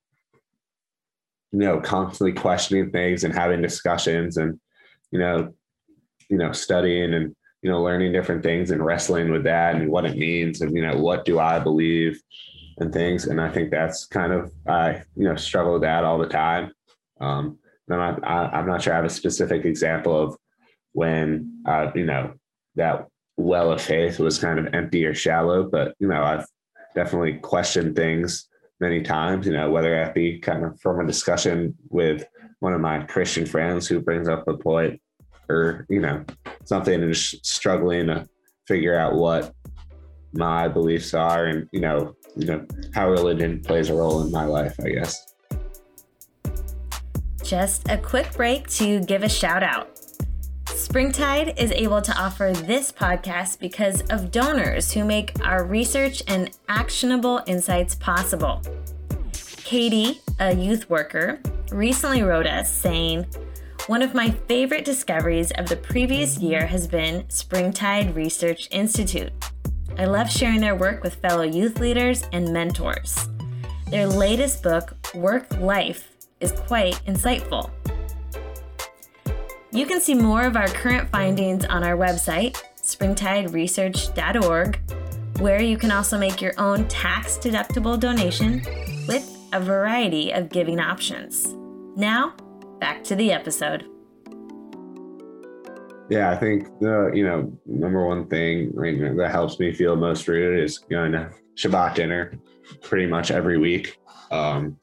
you 1.52 1.60
know, 1.60 1.80
constantly 1.80 2.34
questioning 2.34 2.90
things 2.92 3.24
and 3.24 3.34
having 3.34 3.62
discussions 3.62 4.38
and, 4.38 4.60
you 5.12 5.20
know, 5.20 5.54
you 6.28 6.38
know, 6.38 6.52
studying 6.52 7.14
and 7.14 7.36
you 7.62 7.70
know, 7.70 7.82
learning 7.82 8.12
different 8.12 8.44
things 8.44 8.72
and 8.72 8.84
wrestling 8.84 9.32
with 9.32 9.44
that 9.44 9.76
and 9.76 9.90
what 9.90 10.06
it 10.06 10.18
means 10.18 10.62
and, 10.62 10.76
you 10.76 10.82
know, 10.82 10.98
what 10.98 11.26
do 11.26 11.40
I 11.40 11.60
believe 11.60 12.20
and 12.80 12.92
things. 12.92 13.28
And 13.28 13.40
I 13.40 13.50
think 13.50 13.70
that's 13.70 14.06
kind 14.06 14.34
of, 14.34 14.52
I, 14.68 15.04
you 15.16 15.26
know, 15.26 15.36
struggle 15.36 15.74
with 15.74 15.84
that 15.84 16.04
all 16.04 16.18
the 16.18 16.28
time. 16.28 16.72
Um, 17.20 17.60
I'm 17.90 17.98
not, 17.98 18.28
I, 18.28 18.60
am 18.60 18.68
not 18.68 18.82
sure 18.82 18.94
I 18.94 18.96
have 18.96 19.06
a 19.06 19.10
specific 19.10 19.66
example 19.66 20.20
of 20.20 20.38
when, 20.94 21.62
uh, 21.68 21.92
you 21.94 22.06
know, 22.06 22.34
that 22.76 23.08
well 23.42 23.72
of 23.72 23.82
faith 23.82 24.20
was 24.20 24.40
kind 24.40 24.60
of 24.60 24.74
empty 24.74 25.06
or 25.06 25.14
shallow, 25.14 25.70
but, 25.70 25.96
you 26.00 26.08
know, 26.08 26.24
I've 26.24 26.46
definitely 26.96 27.36
questioned 27.36 27.96
things 27.96 28.48
many 28.80 29.02
times, 29.02 29.46
you 29.46 29.54
know, 29.54 29.70
whether 29.70 29.96
that 29.96 30.14
be 30.14 30.40
kind 30.40 30.66
of 30.66 30.80
from 30.80 31.00
a 31.00 31.08
discussion 31.08 31.76
with 31.90 32.26
one 32.60 32.74
of 32.74 32.82
my 32.82 33.00
Christian 33.04 33.46
friends 33.46 33.88
who 33.88 34.00
brings 34.00 34.28
up 34.28 34.48
a 34.48 34.56
point 34.56 35.02
or 35.52 35.86
you 35.90 36.00
know 36.00 36.24
something 36.64 37.02
and 37.02 37.14
just 37.14 37.46
struggling 37.46 38.08
to 38.08 38.28
figure 38.68 38.98
out 38.98 39.16
what 39.16 39.54
my 40.34 40.68
beliefs 40.68 41.14
are 41.14 41.46
and 41.46 41.68
you 41.72 41.82
know 41.82 42.16
you 42.36 42.46
know 42.46 42.66
how 42.94 43.10
religion 43.10 43.62
plays 43.62 43.90
a 43.90 43.94
role 43.94 44.22
in 44.22 44.32
my 44.32 44.46
life 44.46 44.76
i 44.84 44.90
guess. 44.90 45.28
Just 47.44 47.90
a 47.90 47.98
quick 47.98 48.32
break 48.34 48.70
to 48.70 49.02
give 49.02 49.24
a 49.24 49.30
shout 49.30 49.64
out 49.64 49.91
Springtide 50.82 51.60
is 51.60 51.72
able 51.74 52.02
to 52.02 52.20
offer 52.20 52.52
this 52.54 52.92
podcast 52.92 53.60
because 53.60 54.02
of 54.10 54.32
donors 54.32 54.92
who 54.92 55.06
make 55.06 55.32
our 55.46 55.64
research 55.64 56.24
and 56.28 56.50
actionable 56.68 57.40
insights 57.46 57.94
possible. 57.94 58.64
Katie, 59.64 60.22
a 60.40 60.56
youth 60.56 60.90
worker, 60.90 61.40
recently 61.72 62.24
wrote 62.24 62.48
us 62.48 62.74
saying, 62.74 63.28
one 63.86 64.02
of 64.02 64.16
my 64.16 64.32
favorite 64.32 64.84
discoveries 64.84 65.52
of 65.52 65.70
the 65.70 65.78
previous 65.78 66.40
year 66.40 66.66
has 66.66 66.88
been 66.88 67.30
Springtide 67.30 68.16
Research 68.16 68.68
Institute. 68.72 69.32
I 70.00 70.06
love 70.06 70.32
sharing 70.32 70.62
their 70.62 70.76
work 70.76 71.04
with 71.04 71.14
fellow 71.16 71.44
youth 71.44 71.80
leaders 71.80 72.24
and 72.34 72.52
mentors. 72.52 73.30
Their 73.92 74.08
latest 74.08 74.64
book, 74.64 74.98
Work 75.14 75.60
Life, 75.60 76.10
is 76.40 76.52
quite 76.54 77.00
insightful. 77.06 77.70
You 79.74 79.86
can 79.86 80.02
see 80.02 80.16
more 80.16 80.44
of 80.44 80.58
our 80.58 80.68
current 80.68 81.08
findings 81.10 81.64
on 81.64 81.82
our 81.82 81.96
website, 81.96 82.62
springtideresearch.org, 82.82 84.80
where 85.40 85.62
you 85.62 85.78
can 85.78 85.92
also 85.92 86.18
make 86.18 86.42
your 86.42 86.52
own 86.58 86.86
tax 86.90 87.38
deductible 87.38 87.98
donation 87.98 88.62
with 89.08 89.34
a 89.54 89.62
variety 89.62 90.34
of 90.34 90.50
giving 90.50 90.82
options. 90.82 91.56
Now, 91.96 92.34
back 92.82 93.02
to 93.06 93.16
the 93.16 93.32
episode. 93.32 93.86
Yeah, 96.10 96.32
I 96.32 96.36
think 96.36 96.68
the 96.82 97.10
you 97.14 97.24
know 97.24 97.58
number 97.66 98.06
one 98.06 98.28
thing 98.28 98.76
that 98.76 99.32
helps 99.32 99.58
me 99.58 99.72
feel 99.74 99.96
most 99.96 100.28
rooted 100.28 100.62
is 100.62 100.80
going 100.80 101.14
to 101.14 101.32
Shabbat 101.56 101.96
dinner, 101.96 102.34
pretty 102.82 103.06
much 103.06 103.32
every 103.32 103.58
week. 103.58 103.98
Um, 104.32 104.78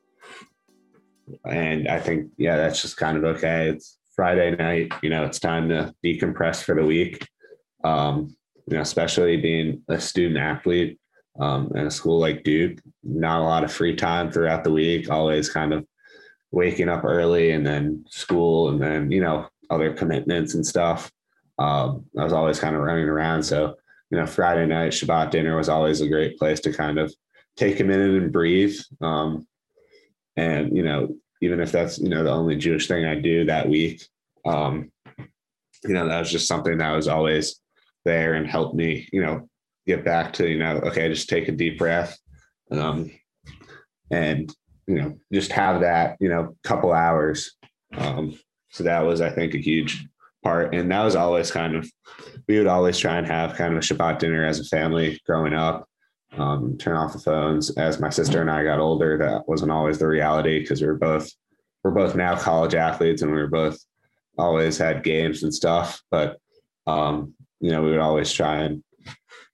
and 1.45 1.88
I 1.88 2.00
think 2.00 2.30
yeah, 2.38 2.57
that's 2.57 2.80
just 2.80 2.97
kind 2.97 3.18
of 3.18 3.25
okay. 3.37 3.68
It's 3.68 3.98
Friday 4.19 4.57
night, 4.57 4.93
you 5.01 5.11
know, 5.11 5.25
it's 5.25 5.39
time 5.39 5.69
to 5.69 5.95
decompress 6.05 6.61
for 6.65 6.75
the 6.75 6.85
week. 6.85 7.29
Um, 7.85 8.35
you 8.67 8.75
know, 8.75 8.83
especially 8.83 9.37
being 9.37 9.81
a 9.89 10.01
student 10.01 10.39
athlete 10.39 10.99
um, 11.39 11.71
in 11.77 11.87
a 11.87 11.91
school 11.91 12.19
like 12.19 12.43
Duke, 12.43 12.81
not 13.05 13.39
a 13.39 13.45
lot 13.45 13.63
of 13.63 13.73
free 13.73 13.95
time 13.95 14.33
throughout 14.33 14.65
the 14.65 14.73
week. 14.73 15.09
Always 15.09 15.49
kind 15.49 15.73
of 15.73 15.87
waking 16.51 16.89
up 16.89 17.05
early 17.05 17.53
and 17.53 17.65
then 17.65 18.05
school 18.09 18.71
and 18.71 18.83
then 18.83 19.13
you 19.13 19.21
know 19.21 19.47
other 19.71 19.93
commitments 19.93 20.55
and 20.55 20.67
stuff. 20.67 21.13
Um, 21.61 22.05
I 22.19 22.25
was 22.25 22.33
always 22.33 22.59
kind 22.59 22.75
of 22.75 22.83
running 22.83 23.09
around. 23.09 23.45
So, 23.45 23.77
you 24.11 24.19
know, 24.19 24.27
Friday 24.27 24.67
night 24.67 24.91
Shabbat 24.91 25.31
dinner 25.31 25.57
was 25.57 25.69
always 25.69 26.01
a 26.01 26.09
great 26.09 26.39
place 26.39 26.59
to 26.63 26.73
kind 26.73 26.99
of 26.99 27.15
take 27.57 27.79
a 27.79 27.85
minute 27.85 28.21
and 28.21 28.33
breathe. 28.33 28.77
Um, 29.01 29.47
and, 30.37 30.77
you 30.77 30.83
know, 30.83 31.15
even 31.40 31.61
if 31.61 31.73
that's, 31.73 31.99
you 31.99 32.09
know, 32.09 32.25
the 32.25 32.30
only 32.30 32.57
Jewish 32.57 32.88
thing 32.88 33.04
I 33.04 33.14
do 33.14 33.45
that 33.47 33.68
week, 33.68 34.07
um, 34.45 34.90
you 35.85 35.95
know, 35.95 36.09
that 36.09 36.18
was 36.18 36.30
just 36.30 36.49
something 36.49 36.78
that 36.78 36.92
was 36.92 37.09
always 37.09 37.61
there 38.04 38.35
and 38.35 38.47
helped 38.47 38.75
me, 38.75 39.09
you 39.12 39.23
know, 39.23 39.49
get 39.87 40.04
back 40.04 40.33
to, 40.35 40.49
you 40.49 40.59
know, 40.59 40.76
okay, 40.85 41.09
just 41.09 41.28
take 41.28 41.49
a 41.49 41.52
deep 41.52 41.78
breath. 41.78 42.18
Um, 42.71 43.11
and, 44.11 44.52
you 44.87 44.95
know, 44.95 45.18
just 45.33 45.52
have 45.52 45.80
that, 45.83 46.16
you 46.21 46.28
know, 46.28 46.57
couple 46.64 46.92
hours. 46.92 47.57
Um, 47.97 48.38
so 48.71 48.85
that 48.85 49.00
was, 49.00 49.21
I 49.21 49.30
think, 49.30 49.54
a 49.54 49.59
huge 49.59 50.07
part. 50.42 50.75
And 50.75 50.90
that 50.90 51.04
was 51.04 51.16
always 51.16 51.50
kind 51.50 51.76
of, 51.76 51.90
we 52.47 52.59
would 52.59 52.66
always 52.66 52.99
try 52.99 53.16
and 53.16 53.26
have 53.26 53.54
kind 53.54 53.73
of 53.73 53.78
a 53.78 53.83
Shabbat 53.83 54.18
dinner 54.18 54.45
as 54.45 54.61
a 54.61 54.64
family 54.64 55.21
growing 55.26 55.54
up, 55.54 55.88
um, 56.37 56.76
turn 56.78 56.97
off 56.97 57.12
the 57.12 57.18
phones. 57.18 57.70
As 57.76 58.00
my 58.00 58.11
sister 58.11 58.40
and 58.40 58.50
I 58.50 58.64
got 58.64 58.80
older, 58.80 59.18
that 59.18 59.49
wasn't 59.49 59.73
always 59.73 59.99
the 59.99 60.06
reality 60.06 60.61
because 60.61 60.80
we 60.80 60.87
were 60.87 60.99
both, 60.99 61.30
we're 61.82 61.90
both 61.90 62.14
now 62.14 62.37
college 62.37 62.75
athletes 62.75 63.23
and 63.23 63.30
we 63.32 63.38
were 63.38 63.49
both 63.49 63.78
always 64.38 64.78
had 64.78 65.02
games 65.02 65.42
and 65.42 65.52
stuff. 65.52 66.02
But, 66.11 66.38
um, 66.87 67.35
you 67.61 67.70
know, 67.70 67.82
we 67.82 67.90
would 67.90 68.00
always 68.00 68.32
try 68.32 68.58
and 68.58 68.82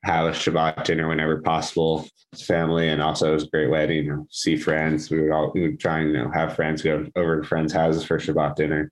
have 0.04 0.26
a 0.26 0.30
Shabbat 0.30 0.84
dinner 0.84 1.08
whenever 1.08 1.40
possible. 1.40 2.06
Family, 2.36 2.88
and 2.88 3.00
also 3.00 3.30
it 3.30 3.34
was 3.34 3.44
a 3.44 3.50
great 3.50 3.70
way 3.70 3.86
to 3.86 3.94
you 3.94 4.02
know 4.10 4.26
see 4.28 4.56
friends. 4.56 5.08
We 5.08 5.20
would 5.20 5.30
all 5.30 5.52
we 5.54 5.62
would 5.62 5.78
try 5.78 6.00
and 6.00 6.10
you 6.10 6.16
know 6.16 6.32
have 6.34 6.56
friends 6.56 6.82
go 6.82 7.06
over 7.14 7.40
to 7.40 7.46
friends' 7.46 7.72
houses 7.72 8.04
for 8.04 8.18
Shabbat 8.18 8.56
dinner. 8.56 8.90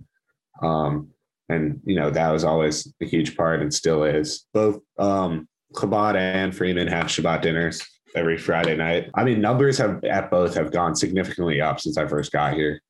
Um, 0.62 1.08
and 1.48 1.80
you 1.84 1.96
know 1.96 2.10
that 2.10 2.30
was 2.30 2.44
always 2.44 2.92
a 3.00 3.04
huge 3.04 3.36
part 3.36 3.60
and 3.60 3.72
still 3.72 4.04
is 4.04 4.46
both 4.54 4.80
um 4.98 5.48
Chabad 5.72 6.16
and 6.16 6.54
Freeman 6.54 6.88
have 6.88 7.06
Shabbat 7.06 7.42
dinners 7.42 7.86
every 8.14 8.38
Friday 8.38 8.76
night. 8.76 9.10
I 9.14 9.24
mean, 9.24 9.40
numbers 9.40 9.78
have 9.78 10.04
at 10.04 10.30
both 10.30 10.54
have 10.54 10.72
gone 10.72 10.94
significantly 10.94 11.60
up 11.60 11.80
since 11.80 11.96
I 11.96 12.06
first 12.06 12.32
got 12.32 12.54
here. 12.54 12.80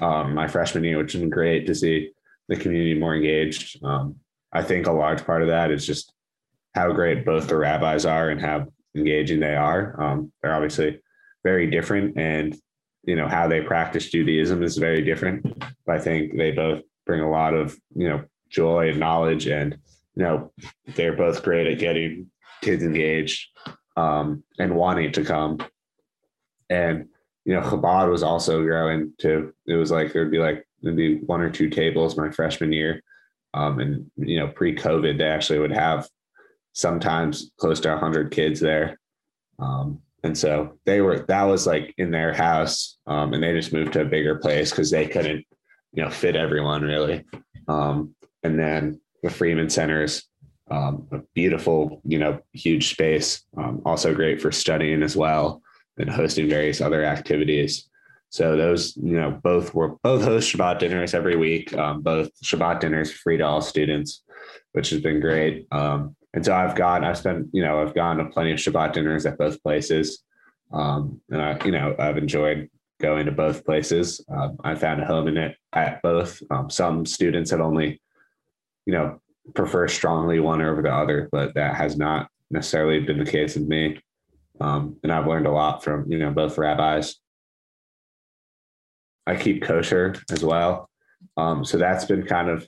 Um, 0.00 0.34
my 0.34 0.48
freshman 0.48 0.84
year, 0.84 0.98
which 0.98 1.12
has 1.12 1.20
been 1.20 1.30
great 1.30 1.66
to 1.66 1.74
see 1.74 2.10
the 2.48 2.56
community 2.56 2.98
more 2.98 3.14
engaged. 3.14 3.82
Um, 3.84 4.16
I 4.52 4.62
think 4.62 4.86
a 4.86 4.92
large 4.92 5.24
part 5.24 5.42
of 5.42 5.48
that 5.48 5.70
is 5.70 5.86
just 5.86 6.12
how 6.74 6.92
great 6.92 7.24
both 7.24 7.48
the 7.48 7.56
rabbis 7.56 8.06
are 8.06 8.30
and 8.30 8.40
how 8.40 8.66
engaging 8.96 9.40
they 9.40 9.54
are. 9.54 10.00
Um, 10.02 10.32
they're 10.42 10.54
obviously 10.54 11.00
very 11.44 11.70
different, 11.70 12.16
and 12.18 12.56
you 13.04 13.16
know 13.16 13.28
how 13.28 13.48
they 13.48 13.60
practice 13.60 14.10
Judaism 14.10 14.62
is 14.62 14.76
very 14.76 15.02
different. 15.02 15.44
But 15.86 15.96
I 15.96 15.98
think 15.98 16.36
they 16.36 16.52
both 16.52 16.82
bring 17.06 17.20
a 17.20 17.30
lot 17.30 17.54
of 17.54 17.76
you 17.94 18.08
know 18.08 18.24
joy 18.48 18.90
and 18.90 19.00
knowledge 19.00 19.46
and 19.46 19.78
you 20.14 20.22
know 20.22 20.52
they're 20.94 21.16
both 21.16 21.42
great 21.42 21.66
at 21.66 21.78
getting 21.78 22.30
kids 22.62 22.82
engaged 22.82 23.48
um, 23.96 24.42
and 24.58 24.74
wanting 24.74 25.12
to 25.12 25.24
come. 25.24 25.58
And 26.70 27.08
you 27.44 27.54
know 27.54 27.60
chabad 27.60 28.10
was 28.10 28.22
also 28.22 28.62
growing 28.62 29.12
too. 29.18 29.52
It 29.66 29.74
was 29.74 29.90
like 29.90 30.12
there'd 30.12 30.30
be 30.30 30.38
like 30.38 30.66
there'd 30.80 30.96
be 30.96 31.18
one 31.18 31.40
or 31.40 31.50
two 31.50 31.68
tables 31.68 32.16
my 32.16 32.30
freshman 32.30 32.72
year. 32.72 33.02
Um, 33.54 33.80
and 33.80 34.10
you 34.16 34.38
know 34.38 34.48
pre-covid 34.48 35.18
they 35.18 35.28
actually 35.28 35.58
would 35.58 35.72
have 35.72 36.08
sometimes 36.72 37.50
close 37.58 37.80
to 37.80 37.90
100 37.90 38.30
kids 38.30 38.60
there. 38.60 38.98
Um, 39.58 40.00
and 40.24 40.38
so 40.38 40.78
they 40.86 41.00
were 41.00 41.20
that 41.26 41.42
was 41.42 41.66
like 41.66 41.92
in 41.98 42.10
their 42.10 42.32
house 42.32 42.96
um, 43.06 43.34
and 43.34 43.42
they 43.42 43.52
just 43.52 43.72
moved 43.72 43.92
to 43.94 44.02
a 44.02 44.06
bigger 44.06 44.36
place 44.36 44.70
because 44.70 44.90
they 44.90 45.06
couldn't 45.06 45.44
you 45.92 46.02
know 46.02 46.10
fit 46.10 46.36
everyone 46.36 46.82
really. 46.82 47.24
Um, 47.68 48.14
and 48.42 48.58
then 48.58 49.00
the 49.22 49.30
Freeman 49.30 49.70
Centers, 49.70 50.24
um, 50.72 51.06
a 51.12 51.18
beautiful 51.34 52.00
you 52.04 52.18
know 52.18 52.40
huge 52.52 52.90
space, 52.90 53.44
um, 53.56 53.82
also 53.84 54.14
great 54.14 54.40
for 54.40 54.50
studying 54.50 55.02
as 55.02 55.16
well 55.16 55.62
and 55.98 56.08
hosting 56.08 56.48
various 56.48 56.80
other 56.80 57.04
activities. 57.04 57.88
So 58.30 58.56
those 58.56 58.96
you 58.96 59.20
know 59.20 59.38
both 59.42 59.74
were 59.74 59.96
both 60.02 60.24
host 60.24 60.52
Shabbat 60.52 60.78
dinners 60.78 61.14
every 61.14 61.36
week. 61.36 61.74
Um, 61.74 62.02
both 62.02 62.30
Shabbat 62.42 62.80
dinners 62.80 63.12
free 63.12 63.36
to 63.36 63.44
all 63.44 63.60
students, 63.60 64.22
which 64.72 64.90
has 64.90 65.00
been 65.00 65.20
great. 65.20 65.66
Um, 65.70 66.16
and 66.34 66.44
so 66.44 66.54
I've 66.54 66.74
gone, 66.74 67.04
I've 67.04 67.18
spent, 67.18 67.48
you 67.52 67.62
know, 67.62 67.82
I've 67.82 67.94
gone 67.94 68.16
to 68.16 68.24
plenty 68.24 68.52
of 68.52 68.58
Shabbat 68.58 68.94
dinners 68.94 69.26
at 69.26 69.36
both 69.36 69.62
places. 69.62 70.22
Um, 70.72 71.20
and 71.30 71.42
I, 71.42 71.62
you 71.64 71.72
know, 71.72 71.94
I've 71.98 72.16
enjoyed 72.16 72.70
going 73.00 73.26
to 73.26 73.32
both 73.32 73.66
places. 73.66 74.24
Um, 74.34 74.56
I 74.64 74.74
found 74.76 75.02
a 75.02 75.04
home 75.04 75.28
in 75.28 75.36
it 75.36 75.56
at 75.74 76.00
both. 76.00 76.42
Some 76.70 77.04
students 77.04 77.50
have 77.50 77.60
only, 77.60 78.00
you 78.86 78.94
know, 78.94 79.20
prefer 79.54 79.88
strongly 79.88 80.40
one 80.40 80.62
over 80.62 80.82
the 80.82 80.92
other, 80.92 81.28
but 81.32 81.54
that 81.54 81.74
has 81.74 81.96
not 81.96 82.28
necessarily 82.50 83.00
been 83.00 83.18
the 83.18 83.30
case 83.30 83.54
with 83.54 83.66
me. 83.66 84.00
Um, 84.60 84.96
and 85.02 85.12
I've 85.12 85.26
learned 85.26 85.46
a 85.46 85.50
lot 85.50 85.82
from, 85.82 86.10
you 86.10 86.18
know, 86.18 86.30
both 86.30 86.58
rabbis. 86.58 87.16
I 89.26 89.36
keep 89.36 89.62
kosher 89.62 90.14
as 90.30 90.44
well. 90.44 90.88
Um, 91.36 91.64
so 91.64 91.78
that's 91.78 92.04
been 92.04 92.26
kind 92.26 92.48
of 92.48 92.66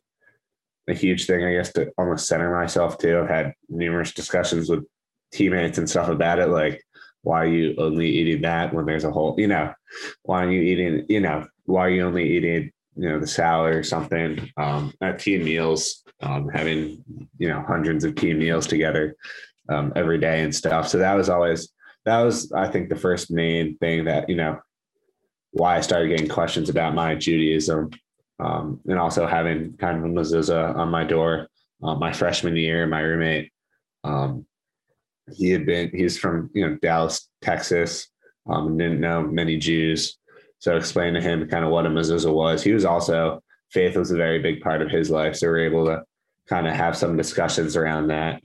a 0.89 0.95
huge 0.95 1.27
thing, 1.27 1.45
I 1.45 1.53
guess, 1.53 1.73
to 1.75 1.91
almost 1.99 2.27
center 2.27 2.55
myself 2.55 2.99
to. 2.99 3.21
I've 3.21 3.29
had 3.29 3.55
numerous 3.69 4.13
discussions 4.13 4.69
with 4.69 4.85
teammates 5.33 5.79
and 5.79 5.89
stuff 5.89 6.09
about 6.09 6.39
it. 6.39 6.49
Like, 6.49 6.83
why 7.23 7.43
are 7.43 7.49
you 7.49 7.75
only 7.79 8.09
eating 8.09 8.43
that 8.43 8.75
when 8.75 8.87
there's 8.87 9.05
a 9.05 9.11
whole, 9.11 9.35
you 9.39 9.47
know, 9.47 9.73
why 10.23 10.45
are 10.45 10.51
you 10.51 10.61
eating, 10.61 11.07
you 11.09 11.21
know, 11.21 11.47
why 11.65 11.87
are 11.87 11.91
you 11.91 12.07
only 12.07 12.37
eating, 12.37 12.71
you 12.97 13.09
know, 13.09 13.19
the 13.19 13.27
salad 13.27 13.75
or 13.75 13.83
something 13.83 14.51
um, 14.57 14.93
at 15.01 15.19
team 15.19 15.45
meals, 15.45 16.03
um, 16.23 16.49
having, 16.49 17.03
you 17.39 17.49
know, 17.49 17.65
hundreds 17.67 18.05
of 18.05 18.15
team 18.15 18.39
meals 18.39 18.67
together 18.67 19.17
um, 19.69 19.93
every 19.97 20.19
day 20.19 20.43
and 20.43 20.55
stuff. 20.55 20.89
So 20.89 20.99
that 20.99 21.15
was 21.15 21.29
always, 21.29 21.71
that 22.05 22.21
was, 22.23 22.53
I 22.53 22.69
think, 22.69 22.89
the 22.89 22.97
first 22.97 23.31
main 23.31 23.77
thing 23.79 24.05
that, 24.05 24.29
you 24.29 24.37
know, 24.37 24.61
why 25.53 25.77
I 25.77 25.81
started 25.81 26.09
getting 26.09 26.29
questions 26.29 26.69
about 26.69 26.95
my 26.95 27.15
Judaism 27.15 27.91
um, 28.39 28.81
and 28.87 28.99
also 28.99 29.27
having 29.27 29.77
kind 29.77 29.99
of 29.99 30.05
a 30.05 30.09
mezuzah 30.09 30.77
on 30.77 30.91
my 30.91 31.05
door. 31.05 31.49
Uh, 31.83 31.95
my 31.95 32.13
freshman 32.13 32.57
year, 32.57 32.87
my 32.87 33.01
roommate, 33.01 33.53
um, 34.05 34.47
he 35.33 35.51
had 35.51 35.67
been 35.67 35.91
he's 35.91 36.19
from 36.19 36.51
you 36.55 36.67
know 36.67 36.77
Dallas, 36.83 37.29
Texas, 37.43 38.09
um, 38.49 38.77
didn't 38.79 39.01
know 39.01 39.23
many 39.23 39.57
Jews, 39.57 40.19
so 40.59 40.75
I 40.75 40.77
explained 40.77 41.17
to 41.17 41.23
him 41.23 41.49
kind 41.49 41.65
of 41.65 41.71
what 41.71 41.87
a 41.87 41.91
mezuzah 41.91 42.33
was. 42.33 42.63
He 42.63 42.73
was 42.73 42.85
also 42.85 43.43
faith 43.71 43.97
was 43.97 44.11
a 44.11 44.17
very 44.17 44.39
big 44.39 44.61
part 44.61 44.83
of 44.83 44.91
his 44.91 45.11
life, 45.11 45.37
so 45.37 45.47
we 45.49 45.53
are 45.53 45.59
able 45.59 45.87
to 45.87 46.03
kind 46.49 46.67
of 46.67 46.75
have 46.75 46.97
some 46.97 47.17
discussions 47.17 47.77
around 47.77 48.09
that. 48.09 48.43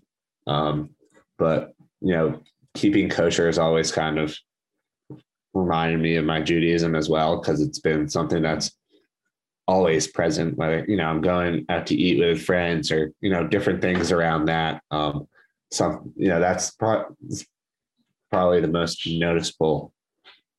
Um, 0.48 0.92
but 1.38 1.74
you 2.02 2.14
know, 2.14 2.42
keeping 2.74 3.10
kosher 3.10 3.50
is 3.50 3.60
always 3.60 3.92
kind 3.92 4.18
of 4.18 4.36
reminded 5.54 6.00
me 6.00 6.16
of 6.16 6.26
my 6.26 6.42
Judaism 6.42 6.96
as 6.96 7.10
well 7.10 7.40
because 7.40 7.62
it's 7.62 7.80
been 7.80 8.10
something 8.10 8.42
that's 8.42 8.72
always 9.68 10.08
present. 10.08 10.58
Whether 10.58 10.86
you 10.88 10.98
know 10.98 11.06
I'm 11.06 11.22
going 11.22 11.66
out 11.70 11.88
to 11.88 11.96
eat 11.96 12.20
with 12.20 12.42
friends 12.44 12.92
or 12.92 13.14
you 13.22 13.30
know 13.30 13.48
different 13.48 13.82
things 13.82 14.12
around 14.12 14.46
that. 14.46 14.82
Um, 14.92 15.28
some 15.72 16.14
you 16.16 16.28
know 16.30 16.40
that's 16.40 16.72
pro- 16.72 17.16
probably 18.32 18.62
the 18.62 18.68
most 18.68 19.08
noticeable 19.08 19.94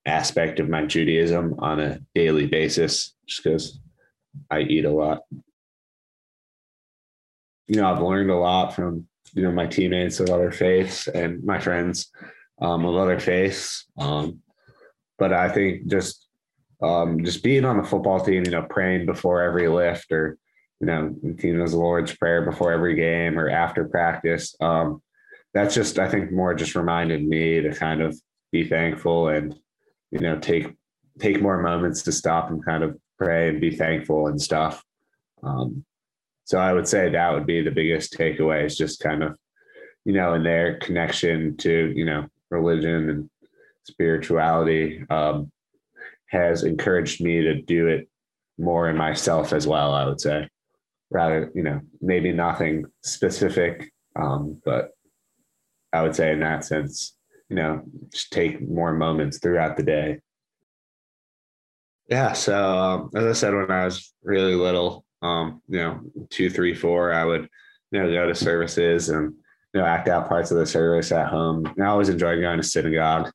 aspect 0.06 0.60
of 0.60 0.68
my 0.68 0.86
Judaism 0.86 1.56
on 1.58 1.80
a 1.80 2.00
daily 2.14 2.46
basis, 2.46 3.14
just 3.26 3.42
because 3.42 3.80
I 4.50 4.60
eat 4.60 4.84
a 4.84 4.90
lot. 4.90 5.20
You 7.66 7.76
know, 7.76 7.92
I've 7.92 8.02
learned 8.02 8.30
a 8.30 8.36
lot 8.36 8.74
from 8.74 9.06
you 9.34 9.42
know 9.42 9.52
my 9.52 9.66
teammates 9.66 10.20
of 10.20 10.30
other 10.30 10.50
faiths 10.50 11.06
and 11.06 11.42
my 11.44 11.60
friends 11.60 12.10
um, 12.60 12.84
of 12.84 12.96
other 12.96 13.20
faiths. 13.20 13.86
Um, 13.98 14.40
but 15.18 15.32
I 15.32 15.48
think 15.48 15.86
just 15.86 16.26
um, 16.82 17.24
just 17.24 17.42
being 17.42 17.64
on 17.64 17.76
the 17.76 17.84
football 17.84 18.20
team, 18.20 18.44
you 18.44 18.50
know, 18.50 18.62
praying 18.62 19.06
before 19.06 19.42
every 19.42 19.68
lift 19.68 20.10
or 20.12 20.38
you 20.80 20.86
know, 20.86 21.14
the 21.22 21.76
Lord's 21.76 22.14
Prayer 22.14 22.42
before 22.42 22.72
every 22.72 22.94
game 22.94 23.38
or 23.38 23.50
after 23.50 23.84
practice. 23.84 24.54
Um, 24.60 25.02
that's 25.52 25.74
just, 25.74 25.98
I 25.98 26.08
think, 26.08 26.32
more 26.32 26.54
just 26.54 26.74
reminded 26.74 27.26
me 27.26 27.60
to 27.60 27.74
kind 27.74 28.00
of 28.00 28.18
be 28.50 28.64
thankful 28.64 29.28
and, 29.28 29.54
you 30.10 30.20
know, 30.20 30.38
take 30.38 30.74
take 31.18 31.42
more 31.42 31.60
moments 31.60 32.02
to 32.02 32.12
stop 32.12 32.50
and 32.50 32.64
kind 32.64 32.82
of 32.82 32.96
pray 33.18 33.48
and 33.48 33.60
be 33.60 33.76
thankful 33.76 34.28
and 34.28 34.40
stuff. 34.40 34.82
Um, 35.42 35.84
so 36.44 36.58
I 36.58 36.72
would 36.72 36.88
say 36.88 37.10
that 37.10 37.32
would 37.32 37.46
be 37.46 37.62
the 37.62 37.70
biggest 37.70 38.14
takeaway 38.14 38.64
is 38.64 38.76
just 38.76 39.00
kind 39.00 39.22
of, 39.22 39.36
you 40.04 40.12
know, 40.12 40.34
in 40.34 40.42
their 40.42 40.78
connection 40.78 41.56
to, 41.58 41.92
you 41.94 42.04
know, 42.04 42.26
religion 42.50 43.10
and 43.10 43.30
spirituality 43.84 45.04
um, 45.10 45.50
has 46.26 46.64
encouraged 46.64 47.22
me 47.22 47.42
to 47.42 47.60
do 47.62 47.86
it 47.86 48.08
more 48.58 48.88
in 48.88 48.96
myself 48.96 49.52
as 49.52 49.66
well, 49.66 49.92
I 49.92 50.06
would 50.06 50.20
say. 50.20 50.48
Rather, 51.10 51.50
you 51.54 51.62
know, 51.62 51.80
maybe 52.00 52.32
nothing 52.32 52.84
specific, 53.02 53.92
um, 54.16 54.60
but 54.64 54.90
I 55.92 56.02
would 56.02 56.14
say 56.14 56.32
in 56.32 56.40
that 56.40 56.64
sense, 56.64 57.16
you 57.50 57.56
know, 57.56 57.82
just 58.12 58.32
take 58.32 58.66
more 58.66 58.92
moments 58.92 59.38
throughout 59.38 59.76
the 59.76 59.82
day. 59.82 60.20
Yeah. 62.08 62.32
So, 62.32 62.78
um, 62.78 63.10
as 63.14 63.24
I 63.24 63.32
said, 63.32 63.54
when 63.54 63.70
I 63.70 63.84
was 63.84 64.14
really 64.22 64.54
little, 64.54 65.04
um, 65.20 65.60
you 65.68 65.78
know, 65.78 66.00
two, 66.30 66.48
three, 66.48 66.74
four, 66.74 67.12
I 67.12 67.24
would, 67.24 67.48
you 67.90 68.00
know, 68.00 68.10
go 68.10 68.26
to 68.26 68.34
services 68.34 69.08
and, 69.08 69.34
you 69.74 69.80
know, 69.80 69.86
act 69.86 70.08
out 70.08 70.28
parts 70.28 70.50
of 70.50 70.58
the 70.58 70.66
service 70.66 71.12
at 71.12 71.28
home. 71.28 71.66
And 71.66 71.84
I 71.84 71.88
always 71.88 72.08
enjoyed 72.08 72.40
going 72.40 72.56
to 72.56 72.62
synagogue. 72.62 73.30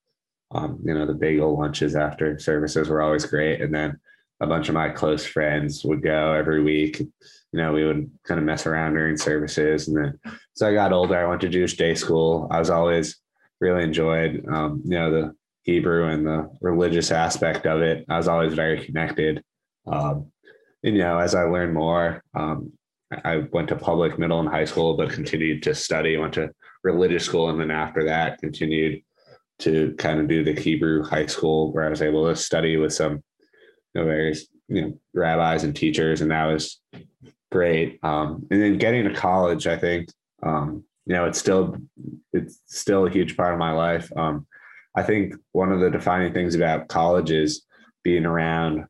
Um, 0.52 0.80
you 0.84 0.94
know, 0.94 1.06
the 1.06 1.14
bagel 1.14 1.58
lunches 1.58 1.96
after 1.96 2.40
services 2.40 2.90
were 2.90 3.02
always 3.02 3.26
great. 3.26 3.62
And 3.62 3.74
then 3.74 4.00
a 4.40 4.48
bunch 4.48 4.70
of 4.70 4.76
my 4.76 4.90
close 4.90 5.26
friends 5.26 5.84
would 5.84 6.04
go 6.04 6.34
every 6.34 6.62
week. 6.62 7.00
You 7.00 7.10
know, 7.62 7.74
we 7.74 7.86
would 7.86 8.10
kind 8.24 8.40
of 8.40 8.46
mess 8.46 8.66
around 8.66 8.94
during 8.94 9.18
services. 9.18 9.88
And 9.88 9.98
then 9.98 10.20
so 10.54 10.68
I 10.68 10.74
got 10.74 10.94
older, 10.94 11.18
I 11.18 11.28
went 11.28 11.42
to 11.42 11.50
Jewish 11.50 11.76
day 11.76 11.96
school. 11.96 12.48
I 12.52 12.60
was 12.60 12.70
always 12.70 13.18
really 13.60 13.84
enjoyed, 13.84 14.46
um, 14.48 14.82
you 14.84 14.98
know, 14.98 15.12
the 15.12 15.36
Hebrew 15.64 16.08
and 16.08 16.26
the 16.26 16.50
religious 16.62 17.12
aspect 17.12 17.66
of 17.66 17.82
it. 17.82 18.06
I 18.10 18.18
was 18.18 18.28
always 18.28 18.54
very 18.54 18.86
connected. 18.86 19.44
Um, 19.88 20.32
and, 20.84 20.96
you 20.96 21.02
know, 21.02 21.18
as 21.18 21.34
I 21.34 21.44
learned 21.44 21.74
more, 21.74 22.24
um, 22.36 22.72
I 23.24 23.44
went 23.52 23.70
to 23.70 23.76
public 23.76 24.20
middle 24.20 24.40
and 24.40 24.50
high 24.50 24.66
school, 24.66 24.98
but 24.98 25.12
continued 25.12 25.64
to 25.64 25.76
study, 25.76 26.18
went 26.18 26.34
to 26.34 26.52
religious 26.84 27.26
school. 27.26 27.50
And 27.50 27.60
then 27.60 27.72
after 27.72 28.04
that, 28.06 28.40
continued 28.40 29.02
to 29.60 29.96
kind 29.98 30.20
of 30.20 30.28
do 30.28 30.44
the 30.44 30.60
Hebrew 30.60 31.04
high 31.04 31.26
school 31.28 31.72
where 31.72 31.86
I 31.86 31.90
was 31.90 32.02
able 32.02 32.28
to 32.28 32.36
study 32.36 32.78
with 32.78 32.94
some 32.94 33.24
you 33.94 34.02
know, 34.02 34.06
various 34.06 34.48
you 34.68 34.82
know 34.82 35.00
rabbis 35.14 35.64
and 35.64 35.76
teachers, 35.76 36.22
and 36.22 36.32
that 36.32 36.46
was 36.46 36.82
great. 37.52 38.00
Um, 38.04 38.46
and 38.52 38.62
then 38.62 38.78
getting 38.78 39.06
to 39.06 39.14
college, 39.14 39.68
I 39.68 39.78
think 39.78 40.10
um, 40.44 40.84
you 41.06 41.14
know 41.14 41.26
it's 41.26 41.40
still 41.40 41.78
it's 42.34 42.62
still 42.66 43.06
a 43.06 43.12
huge 43.12 43.38
part 43.38 43.54
of 43.54 43.60
my 43.60 43.72
life. 43.72 44.12
Um, 44.16 44.48
I 44.96 45.04
think 45.04 45.36
one 45.52 45.72
of 45.72 45.80
the 45.80 45.90
defining 45.90 46.34
things 46.34 46.56
about 46.56 46.88
college 46.88 47.32
is 47.32 47.64
being 48.04 48.26
around 48.26 48.86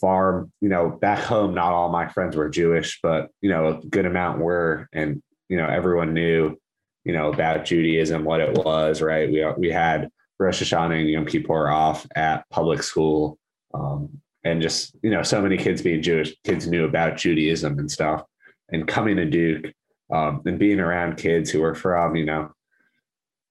far, 0.00 0.48
you 0.60 0.68
know, 0.68 0.88
back 0.88 1.18
home, 1.18 1.54
not 1.54 1.72
all 1.72 1.90
my 1.90 2.08
friends 2.08 2.36
were 2.36 2.48
Jewish, 2.48 3.00
but, 3.02 3.30
you 3.42 3.50
know, 3.50 3.68
a 3.68 3.86
good 3.86 4.06
amount 4.06 4.40
were. 4.40 4.88
And, 4.92 5.22
you 5.48 5.56
know, 5.56 5.66
everyone 5.66 6.14
knew, 6.14 6.56
you 7.04 7.12
know, 7.12 7.32
about 7.32 7.64
Judaism, 7.64 8.24
what 8.24 8.40
it 8.40 8.54
was, 8.54 9.02
right? 9.02 9.30
We, 9.30 9.44
we 9.58 9.70
had 9.70 10.10
Rosh 10.38 10.62
Hashanah 10.62 10.98
and 10.98 11.10
Yom 11.10 11.26
Kippur 11.26 11.68
off 11.68 12.06
at 12.16 12.48
public 12.50 12.82
school. 12.82 13.38
Um, 13.74 14.20
and 14.42 14.62
just, 14.62 14.96
you 15.02 15.10
know, 15.10 15.22
so 15.22 15.42
many 15.42 15.58
kids 15.58 15.82
being 15.82 16.02
Jewish, 16.02 16.34
kids 16.44 16.66
knew 16.66 16.86
about 16.86 17.18
Judaism 17.18 17.78
and 17.78 17.90
stuff. 17.90 18.24
And 18.70 18.88
coming 18.88 19.16
to 19.16 19.26
Duke 19.26 19.74
um, 20.12 20.42
and 20.44 20.58
being 20.58 20.80
around 20.80 21.16
kids 21.16 21.50
who 21.50 21.62
are 21.62 21.74
from, 21.74 22.16
you 22.16 22.24
know, 22.24 22.50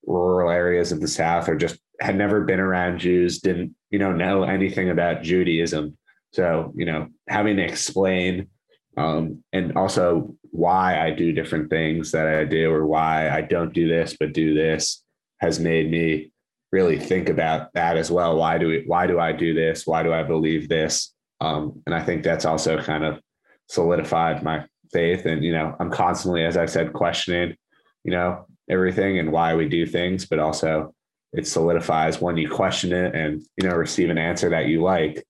rural 0.06 0.50
areas 0.50 0.92
of 0.92 1.00
the 1.00 1.08
South 1.08 1.48
or 1.48 1.56
just 1.56 1.78
had 2.00 2.16
never 2.16 2.42
been 2.42 2.60
around 2.60 2.98
Jews, 2.98 3.40
didn't, 3.40 3.74
you 3.90 3.98
know, 3.98 4.12
know 4.12 4.44
anything 4.44 4.90
about 4.90 5.22
Judaism. 5.22 5.96
So, 6.32 6.72
you 6.76 6.86
know, 6.86 7.08
having 7.28 7.56
to 7.56 7.64
explain 7.64 8.48
um, 8.96 9.42
and 9.52 9.76
also 9.76 10.34
why 10.50 11.00
I 11.00 11.10
do 11.10 11.32
different 11.32 11.70
things 11.70 12.12
that 12.12 12.26
I 12.26 12.44
do 12.44 12.70
or 12.72 12.86
why 12.86 13.30
I 13.30 13.40
don't 13.40 13.72
do 13.72 13.88
this, 13.88 14.16
but 14.18 14.32
do 14.32 14.54
this 14.54 15.02
has 15.40 15.58
made 15.58 15.90
me 15.90 16.32
really 16.72 16.98
think 16.98 17.28
about 17.28 17.72
that 17.74 17.96
as 17.96 18.10
well. 18.10 18.36
Why 18.36 18.58
do 18.58 18.68
we, 18.68 18.84
why 18.86 19.06
do 19.06 19.18
I 19.18 19.32
do 19.32 19.54
this? 19.54 19.86
Why 19.86 20.02
do 20.02 20.12
I 20.12 20.22
believe 20.22 20.68
this? 20.68 21.14
Um, 21.40 21.82
and 21.86 21.94
I 21.94 22.02
think 22.02 22.22
that's 22.22 22.44
also 22.44 22.80
kind 22.82 23.04
of 23.04 23.20
solidified 23.68 24.42
my 24.42 24.66
faith. 24.92 25.26
And, 25.26 25.44
you 25.44 25.52
know, 25.52 25.76
I'm 25.78 25.90
constantly, 25.90 26.44
as 26.44 26.56
I 26.56 26.66
said, 26.66 26.92
questioning, 26.92 27.56
you 28.04 28.12
know, 28.12 28.46
everything 28.68 29.18
and 29.18 29.32
why 29.32 29.54
we 29.54 29.68
do 29.68 29.86
things, 29.86 30.26
but 30.26 30.38
also 30.38 30.94
it 31.32 31.46
solidifies 31.46 32.20
when 32.20 32.36
you 32.36 32.50
question 32.50 32.92
it 32.92 33.14
and, 33.14 33.42
you 33.56 33.68
know, 33.68 33.76
receive 33.76 34.10
an 34.10 34.18
answer 34.18 34.50
that 34.50 34.66
you 34.66 34.82
like 34.82 35.24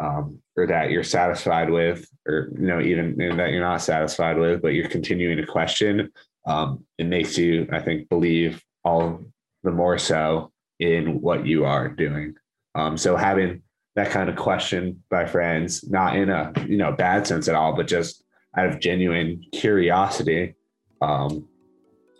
um, 0.00 0.40
or 0.56 0.66
that 0.66 0.90
you're 0.90 1.04
satisfied 1.04 1.70
with, 1.70 2.06
or, 2.26 2.50
you 2.54 2.66
know, 2.66 2.80
even 2.80 3.16
that 3.36 3.50
you're 3.50 3.60
not 3.60 3.82
satisfied 3.82 4.38
with, 4.38 4.62
but 4.62 4.68
you're 4.68 4.88
continuing 4.88 5.36
to 5.36 5.46
question. 5.46 6.10
Um, 6.46 6.84
it 6.98 7.06
makes 7.06 7.36
you, 7.36 7.68
I 7.72 7.80
think, 7.80 8.08
believe 8.08 8.62
all 8.84 9.20
the 9.62 9.70
more 9.70 9.98
so 9.98 10.52
in 10.78 11.20
what 11.20 11.46
you 11.46 11.64
are 11.64 11.88
doing. 11.88 12.34
Um, 12.74 12.96
so 12.96 13.16
having 13.16 13.62
that 13.96 14.10
kind 14.10 14.30
of 14.30 14.36
question 14.36 15.02
by 15.10 15.26
friends, 15.26 15.88
not 15.88 16.16
in 16.16 16.30
a 16.30 16.52
you 16.66 16.76
know 16.76 16.92
bad 16.92 17.26
sense 17.26 17.48
at 17.48 17.54
all, 17.54 17.74
but 17.74 17.86
just 17.86 18.24
out 18.56 18.66
of 18.66 18.80
genuine 18.80 19.44
curiosity. 19.52 20.54
Um, 21.00 21.48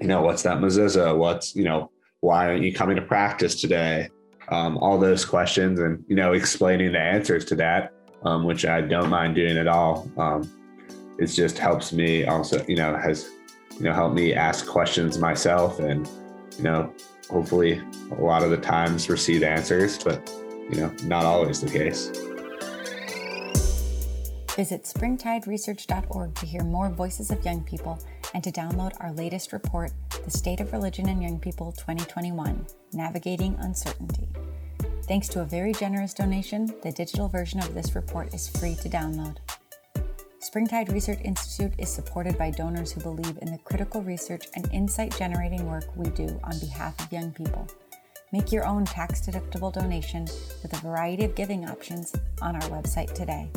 you 0.01 0.07
know, 0.07 0.23
what's 0.23 0.43
that 0.45 0.59
mezuzah? 0.59 1.17
What's 1.17 1.55
you 1.55 1.65
know, 1.65 1.91
why 2.21 2.49
aren't 2.49 2.63
you 2.63 2.73
coming 2.73 2.97
to 2.97 3.03
practice 3.03 3.61
today? 3.61 4.09
Um, 4.49 4.79
all 4.79 4.99
those 4.99 5.25
questions, 5.25 5.79
and 5.81 6.05
you 6.09 6.17
know, 6.17 6.33
explaining 6.33 6.93
the 6.93 6.99
answers 6.99 7.45
to 7.47 7.55
that, 7.57 7.93
um, 8.25 8.45
which 8.45 8.65
I 8.65 8.81
don't 8.81 9.11
mind 9.11 9.35
doing 9.35 9.57
at 9.57 9.69
all. 9.69 10.11
Um, 10.17 10.51
it 11.19 11.27
just 11.27 11.59
helps 11.59 11.93
me 11.93 12.25
also, 12.25 12.65
you 12.67 12.77
know, 12.77 12.97
has 12.97 13.29
you 13.77 13.85
know 13.85 13.93
helped 13.93 14.15
me 14.15 14.33
ask 14.35 14.67
questions 14.67 15.19
myself, 15.19 15.79
and 15.79 16.09
you 16.57 16.65
know, 16.65 16.93
hopefully 17.29 17.83
a 18.11 18.21
lot 18.21 18.43
of 18.43 18.51
the 18.51 18.57
times 18.57 19.09
receive 19.09 19.43
answers, 19.43 20.03
but 20.03 20.29
you 20.71 20.81
know, 20.81 20.95
not 21.05 21.25
always 21.25 21.61
the 21.61 21.71
case. 21.71 22.11
Visit 24.61 24.83
springtideresearch.org 24.83 26.35
to 26.35 26.45
hear 26.45 26.63
more 26.63 26.91
voices 26.91 27.31
of 27.31 27.43
young 27.47 27.63
people 27.63 27.99
and 28.35 28.45
to 28.45 28.53
download 28.53 28.93
our 29.01 29.11
latest 29.11 29.55
report, 29.55 29.91
The 30.23 30.31
State 30.31 30.61
of 30.61 30.75
Religion 30.75 31.09
and 31.09 31.23
Young 31.23 31.39
People 31.39 31.73
2021 31.73 32.67
Navigating 32.93 33.57
Uncertainty. 33.61 34.29
Thanks 35.05 35.29
to 35.29 35.41
a 35.41 35.47
very 35.47 35.73
generous 35.73 36.13
donation, 36.13 36.75
the 36.83 36.93
digital 36.93 37.27
version 37.27 37.61
of 37.61 37.73
this 37.73 37.95
report 37.95 38.35
is 38.35 38.51
free 38.51 38.75
to 38.83 38.91
download. 38.91 39.39
Springtide 40.41 40.93
Research 40.93 41.21
Institute 41.25 41.73
is 41.79 41.89
supported 41.89 42.37
by 42.37 42.51
donors 42.51 42.93
who 42.93 43.01
believe 43.01 43.39
in 43.41 43.51
the 43.51 43.59
critical 43.65 44.03
research 44.03 44.45
and 44.57 44.71
insight 44.75 45.17
generating 45.17 45.71
work 45.71 45.87
we 45.97 46.11
do 46.11 46.39
on 46.45 46.59
behalf 46.59 47.03
of 47.03 47.11
young 47.11 47.33
people. 47.33 47.67
Make 48.31 48.53
your 48.53 48.67
own 48.67 48.85
tax 48.85 49.23
deductible 49.23 49.73
donation 49.73 50.27
with 50.63 50.75
a 50.75 50.83
variety 50.83 51.25
of 51.25 51.35
giving 51.35 51.67
options 51.67 52.15
on 52.43 52.57
our 52.57 52.69
website 52.69 53.15
today. 53.15 53.51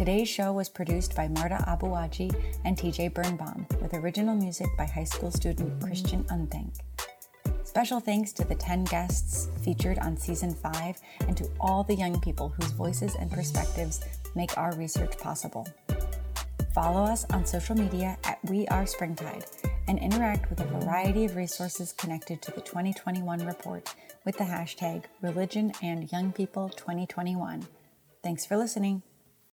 Today's 0.00 0.30
show 0.30 0.54
was 0.54 0.70
produced 0.70 1.14
by 1.14 1.28
Marta 1.28 1.62
Abuaji 1.68 2.34
and 2.64 2.74
TJ 2.74 3.12
Birnbaum, 3.12 3.66
with 3.82 3.92
original 3.92 4.34
music 4.34 4.68
by 4.78 4.86
high 4.86 5.04
school 5.04 5.30
student 5.30 5.78
Christian 5.78 6.24
Unthank. 6.30 6.74
Special 7.64 8.00
thanks 8.00 8.32
to 8.32 8.44
the 8.44 8.54
10 8.54 8.84
guests 8.84 9.48
featured 9.62 9.98
on 9.98 10.16
season 10.16 10.54
5 10.54 10.96
and 11.28 11.36
to 11.36 11.50
all 11.60 11.84
the 11.84 11.94
young 11.94 12.18
people 12.22 12.48
whose 12.48 12.70
voices 12.70 13.14
and 13.16 13.30
perspectives 13.30 14.00
make 14.34 14.56
our 14.56 14.74
research 14.76 15.18
possible. 15.18 15.68
Follow 16.74 17.02
us 17.02 17.26
on 17.34 17.44
social 17.44 17.76
media 17.76 18.16
at 18.24 18.38
We 18.44 18.66
Are 18.68 18.86
Springtide 18.86 19.44
and 19.86 19.98
interact 19.98 20.48
with 20.48 20.60
a 20.60 20.80
variety 20.80 21.26
of 21.26 21.36
resources 21.36 21.92
connected 21.92 22.40
to 22.40 22.52
the 22.52 22.62
2021 22.62 23.44
report 23.44 23.94
with 24.24 24.38
the 24.38 24.44
hashtag 24.44 25.04
Religion 25.20 25.74
and 25.82 26.10
Young 26.10 26.32
People 26.32 26.70
2021. 26.70 27.68
Thanks 28.22 28.46
for 28.46 28.56
listening. 28.56 29.02